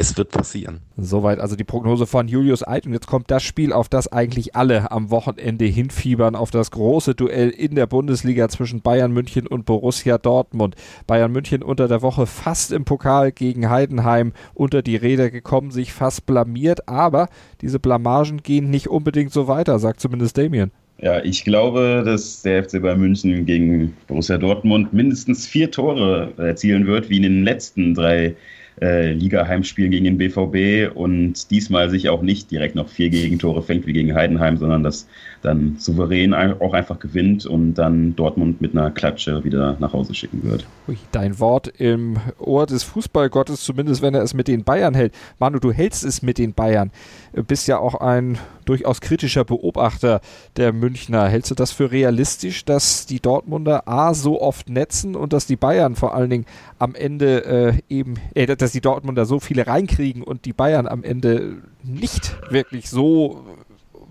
es 0.00 0.16
wird 0.16 0.30
passieren. 0.30 0.80
Soweit 0.96 1.40
also 1.40 1.56
die 1.56 1.64
Prognose 1.64 2.06
von 2.06 2.26
Julius 2.26 2.66
Eid. 2.66 2.86
Und 2.86 2.94
jetzt 2.94 3.06
kommt 3.06 3.30
das 3.30 3.42
Spiel, 3.42 3.70
auf 3.70 3.90
das 3.90 4.10
eigentlich 4.10 4.56
alle 4.56 4.90
am 4.90 5.10
Wochenende 5.10 5.66
hinfiebern, 5.66 6.36
auf 6.36 6.50
das 6.50 6.70
große 6.70 7.14
Duell 7.14 7.50
in 7.50 7.74
der 7.74 7.86
Bundesliga 7.86 8.48
zwischen 8.48 8.80
Bayern 8.80 9.12
München 9.12 9.46
und 9.46 9.66
Borussia 9.66 10.16
Dortmund. 10.16 10.74
Bayern 11.06 11.32
München 11.32 11.62
unter 11.62 11.86
der 11.86 12.00
Woche 12.00 12.26
fast 12.26 12.72
im 12.72 12.86
Pokal 12.86 13.30
gegen 13.30 13.68
Heidenheim 13.68 14.32
unter 14.54 14.80
die 14.80 14.96
Räder 14.96 15.30
gekommen, 15.30 15.70
sich 15.70 15.92
fast 15.92 16.24
blamiert, 16.24 16.88
aber 16.88 17.28
diese 17.60 17.78
Blamagen 17.78 18.42
gehen 18.42 18.70
nicht 18.70 18.88
unbedingt 18.88 19.32
so 19.32 19.48
weiter, 19.48 19.78
sagt 19.78 20.00
zumindest 20.00 20.38
Damien. 20.38 20.72
Ja, 21.02 21.24
ich 21.24 21.44
glaube, 21.44 22.02
dass 22.04 22.42
der 22.42 22.62
FC 22.62 22.82
Bayern 22.82 23.00
München 23.00 23.46
gegen 23.46 23.96
Borussia 24.06 24.36
Dortmund 24.36 24.92
mindestens 24.92 25.46
vier 25.46 25.70
Tore 25.70 26.32
erzielen 26.36 26.86
wird, 26.86 27.08
wie 27.08 27.16
in 27.16 27.22
den 27.22 27.42
letzten 27.42 27.94
drei 27.94 28.34
äh, 28.82 29.12
Liga-Heimspiel 29.12 29.88
gegen 29.88 30.04
den 30.04 30.18
BVB 30.18 30.94
und 30.94 31.50
diesmal 31.50 31.88
sich 31.88 32.10
auch 32.10 32.20
nicht 32.20 32.50
direkt 32.50 32.74
noch 32.74 32.88
vier 32.88 33.08
Gegentore 33.08 33.62
fängt 33.62 33.86
wie 33.86 33.94
gegen 33.94 34.14
Heidenheim, 34.14 34.58
sondern 34.58 34.82
das 34.82 35.08
dann 35.42 35.76
souverän 35.78 36.34
auch 36.34 36.74
einfach 36.74 36.98
gewinnt 36.98 37.46
und 37.46 37.74
dann 37.74 38.14
Dortmund 38.14 38.60
mit 38.60 38.72
einer 38.76 38.90
Klatsche 38.90 39.42
wieder 39.44 39.76
nach 39.78 39.92
Hause 39.92 40.14
schicken 40.14 40.42
wird. 40.42 40.66
Dein 41.12 41.38
Wort 41.38 41.68
im 41.68 42.18
Ohr 42.38 42.66
des 42.66 42.82
Fußballgottes, 42.82 43.62
zumindest 43.62 44.02
wenn 44.02 44.14
er 44.14 44.22
es 44.22 44.34
mit 44.34 44.48
den 44.48 44.64
Bayern 44.64 44.94
hält. 44.94 45.14
Manu, 45.38 45.58
du 45.58 45.72
hältst 45.72 46.04
es 46.04 46.22
mit 46.22 46.38
den 46.38 46.52
Bayern. 46.52 46.90
Du 47.32 47.42
bist 47.42 47.68
ja 47.68 47.78
auch 47.78 47.94
ein 47.94 48.38
durchaus 48.64 49.00
kritischer 49.00 49.44
Beobachter 49.44 50.20
der 50.56 50.72
Münchner. 50.72 51.28
Hältst 51.28 51.50
du 51.50 51.54
das 51.54 51.72
für 51.72 51.90
realistisch, 51.90 52.64
dass 52.64 53.06
die 53.06 53.20
Dortmunder 53.20 53.88
A 53.88 54.14
so 54.14 54.40
oft 54.40 54.68
netzen 54.68 55.16
und 55.16 55.32
dass 55.32 55.46
die 55.46 55.56
Bayern 55.56 55.96
vor 55.96 56.14
allen 56.14 56.30
Dingen 56.30 56.46
am 56.78 56.94
Ende 56.94 57.44
äh, 57.44 57.72
eben, 57.88 58.14
äh, 58.34 58.46
dass 58.46 58.72
die 58.72 58.80
Dortmunder 58.80 59.24
so 59.24 59.40
viele 59.40 59.66
reinkriegen 59.66 60.22
und 60.22 60.44
die 60.44 60.52
Bayern 60.52 60.86
am 60.86 61.02
Ende 61.02 61.56
nicht 61.82 62.36
wirklich 62.50 62.90
so 62.90 63.44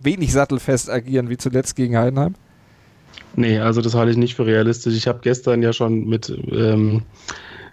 wenig 0.04 0.32
sattelfest 0.32 0.90
agieren 0.90 1.30
wie 1.30 1.38
zuletzt 1.38 1.76
gegen 1.76 1.98
Heidenheim? 1.98 2.36
Nee, 3.36 3.60
also 3.60 3.82
das 3.82 3.96
halte 3.96 4.12
ich 4.12 4.18
nicht 4.18 4.36
für 4.36 4.46
realistisch. 4.46 4.96
Ich 4.96 5.08
habe 5.08 5.20
gestern 5.22 5.62
ja 5.62 5.74
schon 5.74 6.08
mit 6.08 6.30
ähm, 6.52 7.04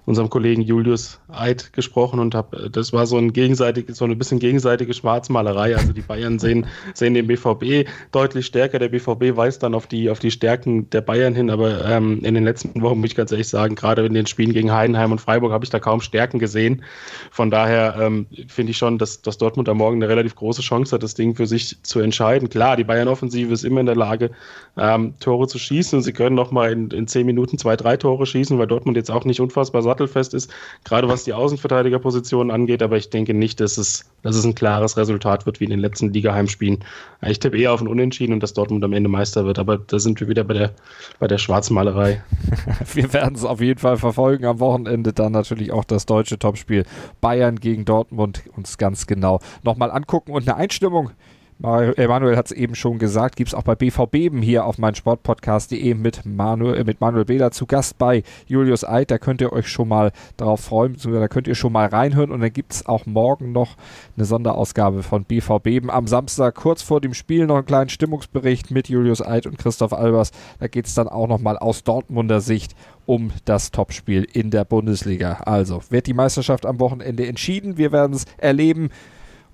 unserem 0.07 0.31
Kollegen 0.31 0.62
Julius 0.62 1.21
Eid 1.29 1.73
gesprochen 1.73 2.21
und 2.21 2.35
habe, 2.35 2.71
das 2.71 2.92
war 2.92 3.07
so 3.07 3.19
ein 3.19 3.33
gegenseitig, 3.33 3.87
so 3.90 4.05
ein 4.05 4.16
bisschen 4.16 4.38
gegenseitige 4.38 4.95
Schwarzmalerei. 4.95 5.77
Also 5.77 5.92
die 5.92 6.01
Bayern 6.01 6.38
sehen, 6.38 6.66
sehen 6.95 7.14
den 7.14 7.27
BVB 7.27 7.88
deutlich 8.12 8.47
stärker. 8.47 8.79
Der 8.79 8.88
BVB 8.88 9.37
weist 9.37 9.64
dann 9.64 9.75
auf 9.75 9.88
die, 9.88 10.09
auf 10.09 10.21
die 10.21 10.31
Stärken 10.31 10.88
der 10.90 11.01
Bayern 11.01 11.35
hin. 11.35 11.51
Aber 11.51 11.85
ähm, 11.85 12.21
in 12.23 12.35
den 12.35 12.45
letzten 12.45 12.81
Wochen 12.83 13.01
muss 13.01 13.11
ich 13.11 13.16
ganz 13.16 13.33
ehrlich 13.33 13.49
sagen, 13.49 13.75
gerade 13.75 14.07
in 14.07 14.14
den 14.14 14.27
Spielen 14.27 14.53
gegen 14.53 14.73
Heidenheim 14.73 15.11
und 15.11 15.21
Freiburg 15.21 15.53
habe 15.53 15.64
ich 15.64 15.71
da 15.71 15.81
kaum 15.81 16.01
Stärken 16.01 16.38
gesehen. 16.38 16.85
Von 17.33 17.51
daher 17.51 17.97
ähm, 18.01 18.27
finde 18.47 18.71
ich 18.71 18.79
schon, 18.79 18.99
dass, 18.99 19.23
dass 19.23 19.38
Dortmund 19.38 19.66
da 19.66 19.75
morgen 19.75 19.97
eine 19.97 20.09
relativ 20.09 20.37
große 20.37 20.62
Chance 20.62 20.95
hat, 20.95 21.03
das 21.03 21.14
Ding 21.14 21.35
für 21.35 21.49
sich 21.49 21.83
zu 21.83 21.99
entscheiden. 21.99 22.49
Klar, 22.49 22.77
die 22.77 22.85
Bayern-Offensive 22.85 23.53
ist 23.53 23.64
immer 23.64 23.81
in 23.81 23.87
der 23.87 23.97
Lage, 23.97 24.31
ähm, 24.77 25.14
Tore 25.19 25.49
zu 25.49 25.59
schießen 25.59 25.99
und 25.99 26.03
sie 26.05 26.12
können 26.12 26.37
noch 26.37 26.53
mal 26.53 26.71
in, 26.71 26.90
in 26.92 27.09
zehn 27.09 27.27
Minuten 27.27 27.59
zwei, 27.59 27.75
drei 27.75 27.97
Tore 27.97 28.25
schießen, 28.25 28.57
weil 28.57 28.69
Dortmund 28.69 28.97
jetzt 28.97 29.11
auch 29.11 29.25
nicht 29.25 29.40
unfassbar 29.40 29.83
sattelfest 29.96 30.35
ist, 30.35 30.52
gerade 30.85 31.09
was 31.09 31.24
die 31.24 31.32
Außenverteidigerpositionen 31.32 32.50
angeht. 32.50 32.82
Aber 32.82 32.96
ich 32.96 33.11
denke 33.11 33.35
nicht, 33.35 33.61
dass 33.61 33.78
es, 33.78 34.04
dass 34.22 34.37
es 34.37 34.44
ein 34.44 34.54
klares 34.54 34.96
Resultat 34.96 35.46
wird 35.46 35.61
wie 35.61 35.64
in 35.64 35.70
den 35.70 35.80
letzten 35.80 36.12
Liga-Heimspielen. 36.12 36.85
Ich 37.22 37.38
tippe 37.38 37.59
eher 37.59 37.72
auf 37.72 37.80
ein 37.80 37.88
Unentschieden 37.88 38.32
und 38.32 38.42
dass 38.42 38.52
Dortmund 38.52 38.85
am 38.85 38.92
Ende 38.92 39.09
Meister 39.09 39.44
wird. 39.46 39.59
Aber 39.59 39.78
da 39.78 39.98
sind 39.98 40.20
wir 40.20 40.28
wieder 40.28 40.44
bei 40.44 40.54
der, 40.54 40.72
bei 41.18 41.26
der 41.26 41.38
Schwarzmalerei. 41.38 42.22
wir 42.94 43.12
werden 43.12 43.35
es 43.35 43.44
auf 43.44 43.61
jeden 43.61 43.80
Fall 43.80 43.96
verfolgen. 43.96 44.44
Am 44.44 44.61
Wochenende 44.61 45.12
dann 45.12 45.32
natürlich 45.32 45.72
auch 45.72 45.85
das 45.85 46.06
deutsche 46.06 46.38
Topspiel 46.38 46.85
Bayern 47.20 47.59
gegen 47.59 47.85
Dortmund 47.85 48.42
uns 48.56 48.78
ganz 48.78 49.06
genau 49.06 49.40
nochmal 49.62 49.90
angucken 49.90 50.32
und 50.32 50.48
eine 50.48 50.56
Einstimmung 50.56 51.11
Emanuel 51.59 52.37
hat 52.37 52.47
es 52.47 52.53
eben 52.53 52.75
schon 52.75 52.99
gesagt, 52.99 53.37
gibt 53.37 53.49
es 53.49 53.55
auch 53.55 53.62
bei 53.62 53.75
BVB 53.75 54.31
hier 54.42 54.66
auf 54.66 54.77
meinsportpodcast.de 54.77 55.95
mit 55.95 56.27
Manuel, 56.27 56.77
äh, 56.77 56.85
mit 56.85 57.01
Manuel 57.01 57.25
Bela 57.25 57.51
zu 57.51 57.64
Gast 57.64 57.97
bei 57.97 58.25
Julius 58.47 58.85
Eid. 58.85 59.11
Da 59.11 59.16
könnt 59.16 59.40
ihr 59.40 59.53
euch 59.55 59.66
schon 59.66 59.88
mal 59.88 60.12
darauf 60.37 60.61
freuen, 60.61 60.92
beziehungsweise 60.92 61.23
da 61.23 61.29
könnt 61.29 61.49
ihr 61.49 61.55
schon 61.55 61.73
mal 61.73 61.87
reinhören. 61.87 62.31
Und 62.31 62.40
dann 62.40 62.53
gibt 62.53 62.75
es 62.75 62.85
auch 62.85 63.07
morgen 63.07 63.53
noch 63.53 63.77
eine 64.16 64.27
Sonderausgabe 64.27 65.03
von 65.03 65.25
BVB. 65.25 65.88
Am 65.88 66.07
Samstag 66.07 66.55
kurz 66.57 66.83
vor 66.83 67.01
dem 67.01 67.14
Spiel 67.14 67.47
noch 67.47 67.57
einen 67.57 67.66
kleinen 67.66 67.88
Stimmungsbericht 67.88 68.71
mit 68.71 68.90
Julius 68.90 69.27
Eid 69.27 69.47
und 69.47 69.57
Christoph 69.57 69.95
Albers. 69.95 70.33
Da 70.61 70.69
geht 70.69 70.87
es 70.87 70.95
dann 70.95 71.09
auch 71.09 71.27
nochmal 71.27 71.57
aus 71.57 71.85
Dortmunder 71.85 72.42
Sicht 72.42 72.75
um 73.07 73.31
das 73.47 73.71
Topspiel 73.71 74.25
in 74.31 74.51
der 74.51 74.64
Bundesliga. 74.64 75.38
Also 75.45 75.81
wird 75.88 76.07
die 76.07 76.14
Meisterschaft 76.14 76.66
am 76.66 76.81
Wochenende 76.81 77.27
entschieden. 77.27 77.79
Wir 77.79 77.92
werden 77.92 78.14
es 78.14 78.27
erleben 78.37 78.90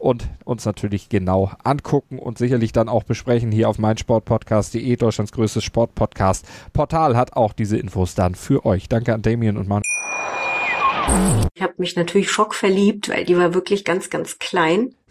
und 0.02 0.28
uns 0.44 0.64
natürlich 0.64 1.08
genau 1.08 1.52
angucken 1.62 2.18
und 2.18 2.36
sicherlich 2.36 2.72
dann 2.72 2.88
auch 2.88 3.04
besprechen 3.04 3.52
hier 3.52 3.68
auf 3.68 3.78
meinsportpodcast.de, 3.78 4.96
Deutschlands 4.96 5.30
größtes 5.30 5.62
Sportpodcast. 5.62 6.44
Portal 6.72 7.16
hat 7.16 7.34
auch 7.34 7.52
diese 7.52 7.76
Infos 7.78 8.16
dann 8.16 8.34
für 8.34 8.66
euch. 8.66 8.88
Danke 8.88 9.14
an 9.14 9.22
Damien 9.22 9.56
und 9.56 9.68
Mann. 9.68 9.82
Ich 11.54 11.62
habe 11.62 11.74
mich 11.76 11.94
natürlich 11.94 12.30
schockverliebt, 12.30 13.10
weil 13.10 13.24
die 13.24 13.36
war 13.36 13.54
wirklich 13.54 13.84
ganz, 13.84 14.10
ganz 14.10 14.38
klein. 14.40 14.94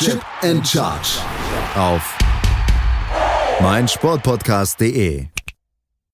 Chip 0.00 0.22
and 0.42 0.64
Charge. 0.64 1.18
Auf 1.74 2.16
meinsportpodcast.de 3.60 5.26